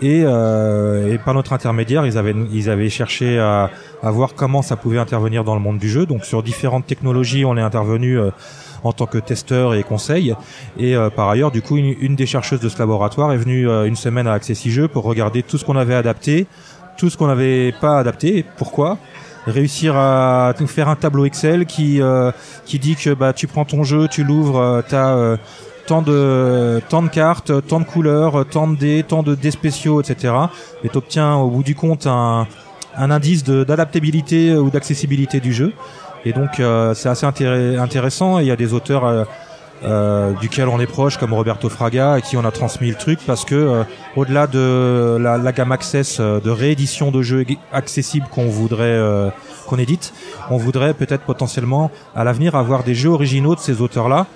Et, 0.00 0.22
euh, 0.24 1.12
et 1.12 1.18
par 1.18 1.34
notre 1.34 1.52
intermédiaire, 1.52 2.06
ils 2.06 2.18
avaient, 2.18 2.34
ils 2.52 2.70
avaient 2.70 2.88
cherché 2.88 3.38
à, 3.38 3.70
à 4.02 4.10
voir 4.10 4.34
comment 4.34 4.62
ça 4.62 4.76
pouvait 4.76 4.98
intervenir 4.98 5.44
dans 5.44 5.54
le 5.54 5.60
monde 5.60 5.78
du 5.78 5.88
jeu. 5.88 6.06
Donc 6.06 6.24
sur 6.24 6.42
différentes 6.42 6.86
technologies, 6.86 7.44
on 7.44 7.56
est 7.56 7.62
intervenu 7.62 8.18
euh, 8.18 8.30
en 8.84 8.92
tant 8.92 9.06
que 9.06 9.18
testeur 9.18 9.74
et 9.74 9.82
conseil. 9.82 10.34
Et 10.78 10.94
euh, 10.94 11.10
par 11.10 11.28
ailleurs, 11.28 11.50
du 11.50 11.62
coup, 11.62 11.76
une, 11.76 11.96
une 12.00 12.14
des 12.14 12.26
chercheuses 12.26 12.60
de 12.60 12.68
ce 12.68 12.78
laboratoire 12.78 13.32
est 13.32 13.38
venue 13.38 13.68
euh, 13.68 13.86
une 13.86 13.96
semaine 13.96 14.26
à 14.26 14.34
Accessi 14.34 14.70
Jeux 14.70 14.88
pour 14.88 15.04
regarder 15.04 15.42
tout 15.42 15.58
ce 15.58 15.64
qu'on 15.64 15.76
avait 15.76 15.96
adapté, 15.96 16.46
tout 16.96 17.10
ce 17.10 17.16
qu'on 17.16 17.26
n'avait 17.26 17.72
pas 17.80 17.98
adapté. 17.98 18.44
Pourquoi 18.56 18.98
réussir 19.46 19.96
à 19.96 20.52
nous 20.60 20.66
faire 20.66 20.88
un 20.88 20.96
tableau 20.96 21.24
Excel 21.24 21.66
qui 21.66 22.02
euh, 22.02 22.30
qui 22.66 22.78
dit 22.78 22.96
que 22.96 23.14
bah 23.14 23.32
tu 23.32 23.46
prends 23.46 23.64
ton 23.64 23.82
jeu, 23.82 24.06
tu 24.08 24.22
l'ouvres, 24.22 24.60
euh, 24.60 24.82
t'as 24.86 25.16
euh, 25.16 25.36
tant 25.88 26.02
de 27.02 27.08
cartes, 27.08 27.66
tant 27.66 27.80
de 27.80 27.84
couleurs, 27.84 28.46
tant 28.46 28.68
de 28.68 28.76
dés, 28.76 29.04
tant 29.06 29.22
de 29.22 29.34
dés 29.34 29.50
spéciaux, 29.50 30.00
etc. 30.00 30.34
Et 30.84 30.88
t'obtiens 30.88 31.36
au 31.36 31.48
bout 31.50 31.62
du 31.62 31.74
compte 31.74 32.06
un 32.06 32.46
indice 32.96 33.44
d'adaptabilité 33.44 34.54
ou 34.54 34.70
d'accessibilité 34.70 35.40
du 35.40 35.52
jeu. 35.52 35.72
Et 36.24 36.32
donc 36.32 36.60
euh, 36.60 36.94
c'est 36.94 37.08
assez 37.08 37.26
intéressant. 37.26 38.38
Il 38.38 38.46
y 38.46 38.50
a 38.50 38.56
des 38.56 38.74
auteurs 38.74 39.04
euh, 39.04 39.24
euh, 39.84 40.32
duquel 40.40 40.68
on 40.68 40.80
est 40.80 40.86
proche, 40.86 41.16
comme 41.18 41.32
Roberto 41.32 41.68
Fraga, 41.68 42.14
à 42.14 42.20
qui 42.20 42.36
on 42.36 42.44
a 42.44 42.50
transmis 42.50 42.88
le 42.88 42.96
truc, 42.96 43.20
parce 43.26 43.44
que 43.44 43.54
euh, 43.54 43.84
au-delà 44.16 44.46
de 44.46 45.16
la, 45.20 45.38
la, 45.38 45.52
gamme 45.52 45.72
Access 45.72 46.18
euh, 46.20 46.40
de 46.40 46.50
réédition 46.50 47.10
de 47.10 47.22
jeux 47.22 47.44
accessibles 47.72 48.26
qu'on 48.30 48.46
voudrait 48.46 48.84
euh, 48.84 49.30
qu'on 49.66 49.78
édite, 49.78 50.12
on 50.50 50.56
voudrait 50.56 50.94
peut-être 50.94 51.22
potentiellement 51.22 51.90
à 52.16 52.24
l'avenir 52.24 52.56
avoir 52.56 52.82
des 52.82 52.94
jeux 52.94 53.10
originaux 53.10 53.54
de 53.54 53.60
ces 53.60 53.80
auteurs-là 53.80 54.26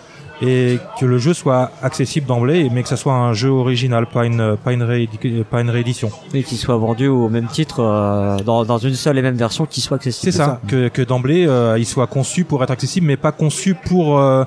et 0.42 0.78
que 0.98 1.06
le 1.06 1.18
jeu 1.18 1.34
soit 1.34 1.70
accessible 1.82 2.26
d'emblée, 2.26 2.68
mais 2.70 2.82
que 2.82 2.88
ça 2.88 2.96
soit 2.96 3.14
un 3.14 3.32
jeu 3.32 3.48
original, 3.48 4.06
pas 4.06 4.26
une 4.26 4.56
pas 4.56 4.72
une, 4.72 4.82
réédi 4.82 5.44
pas 5.48 5.60
une 5.60 5.70
réédition. 5.70 6.10
Et 6.34 6.42
qu'il 6.42 6.58
soit 6.58 6.76
vendu 6.76 7.06
au 7.06 7.28
même 7.28 7.46
titre 7.46 7.80
euh, 7.80 8.38
dans, 8.38 8.64
dans 8.64 8.78
une 8.78 8.94
seule 8.94 9.18
et 9.18 9.22
même 9.22 9.36
version 9.36 9.66
qui 9.66 9.80
soit 9.80 9.96
accessible. 9.96 10.32
C'est 10.32 10.36
ça, 10.36 10.44
ça, 10.44 10.60
que, 10.66 10.88
que 10.88 11.02
d'emblée 11.02 11.46
euh, 11.46 11.78
il 11.78 11.86
soit 11.86 12.08
conçu 12.08 12.44
pour 12.44 12.62
être 12.64 12.72
accessible, 12.72 13.06
mais 13.06 13.16
pas 13.16 13.30
conçu 13.32 13.74
pour 13.74 14.18
euh, 14.18 14.44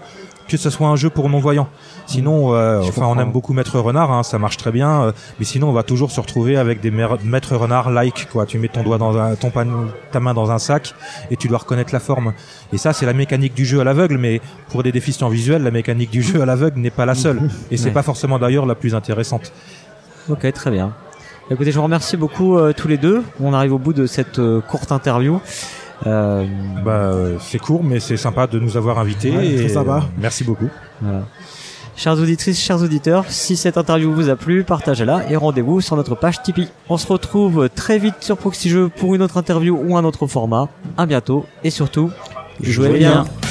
que 0.47 0.57
ce 0.57 0.69
soit 0.69 0.87
un 0.87 0.95
jeu 0.95 1.09
pour 1.09 1.29
non-voyants. 1.29 1.67
Sinon, 2.05 2.53
euh, 2.53 2.81
enfin, 2.81 3.05
on 3.07 3.17
aime 3.19 3.31
beaucoup 3.31 3.53
Maître 3.53 3.79
Renard, 3.79 4.11
hein, 4.11 4.23
ça 4.23 4.37
marche 4.37 4.57
très 4.57 4.71
bien. 4.71 5.01
Euh, 5.01 5.11
mais 5.39 5.45
sinon, 5.45 5.69
on 5.69 5.73
va 5.73 5.83
toujours 5.83 6.11
se 6.11 6.19
retrouver 6.21 6.57
avec 6.57 6.81
des 6.81 6.91
Maître 6.91 7.55
Renard 7.55 7.89
like, 7.91 8.29
quoi. 8.31 8.45
Tu 8.45 8.59
mets 8.59 8.67
ton 8.67 8.83
doigt 8.83 8.97
dans 8.97 9.17
un, 9.17 9.35
ton 9.35 9.49
pan, 9.49 9.65
ta 10.11 10.19
main 10.19 10.33
dans 10.33 10.51
un 10.51 10.59
sac 10.59 10.93
et 11.31 11.37
tu 11.37 11.47
dois 11.47 11.59
reconnaître 11.59 11.93
la 11.93 11.99
forme. 11.99 12.33
Et 12.73 12.77
ça, 12.77 12.93
c'est 12.93 13.05
la 13.05 13.13
mécanique 13.13 13.53
du 13.53 13.65
jeu 13.65 13.79
à 13.79 13.83
l'aveugle. 13.83 14.17
Mais 14.17 14.41
pour 14.69 14.83
des 14.83 14.91
déficients 14.91 15.29
visuels, 15.29 15.63
la 15.63 15.71
mécanique 15.71 16.11
du 16.11 16.21
jeu 16.21 16.41
à 16.41 16.45
l'aveugle 16.45 16.79
n'est 16.79 16.91
pas 16.91 17.05
la 17.05 17.15
seule. 17.15 17.41
Et 17.71 17.77
c'est 17.77 17.85
ouais. 17.85 17.91
pas 17.91 18.03
forcément 18.03 18.39
d'ailleurs 18.39 18.65
la 18.65 18.75
plus 18.75 18.93
intéressante. 18.93 19.51
Ok, 20.29 20.51
très 20.53 20.71
bien. 20.71 20.93
Écoutez, 21.51 21.71
je 21.71 21.77
vous 21.77 21.83
remercie 21.83 22.17
beaucoup 22.17 22.57
euh, 22.57 22.73
tous 22.73 22.87
les 22.87 22.97
deux. 22.97 23.21
On 23.39 23.53
arrive 23.53 23.73
au 23.73 23.77
bout 23.77 23.93
de 23.93 24.07
cette 24.07 24.39
euh, 24.39 24.61
courte 24.61 24.91
interview. 24.91 25.39
Euh... 26.05 26.45
Bah, 26.83 27.11
c'est 27.39 27.59
court, 27.59 27.83
mais 27.83 27.99
c'est 27.99 28.17
sympa 28.17 28.47
de 28.47 28.59
nous 28.59 28.77
avoir 28.77 28.99
invités. 28.99 29.35
Ouais, 29.35 29.47
et 29.47 29.55
très 29.55 29.69
sympa. 29.69 30.03
Merci 30.17 30.43
beaucoup. 30.43 30.69
Voilà. 31.01 31.23
Chères 31.97 32.19
auditrices, 32.19 32.59
chers 32.59 32.81
auditeurs, 32.81 33.23
si 33.29 33.55
cette 33.55 33.77
interview 33.77 34.13
vous 34.13 34.29
a 34.29 34.35
plu, 34.35 34.65
partagez-la 34.65 35.31
et 35.31 35.37
rendez-vous 35.37 35.79
sur 35.79 35.95
notre 35.95 36.13
page 36.13 36.41
Tipeee. 36.43 36.67
On 36.89 36.97
se 36.97 37.07
retrouve 37.07 37.69
très 37.73 37.99
vite 37.99 38.15
sur 38.19 38.37
Proxy 38.37 38.69
Jeux 38.69 38.89
pour 38.89 39.15
une 39.15 39.21
autre 39.21 39.37
interview 39.37 39.79
ou 39.81 39.95
un 39.95 40.03
autre 40.03 40.27
format. 40.27 40.67
À 40.97 41.05
bientôt 41.05 41.45
et 41.63 41.69
surtout, 41.69 42.11
jouez, 42.59 42.87
jouez 42.87 42.99
bien. 42.99 43.23
bien. 43.23 43.44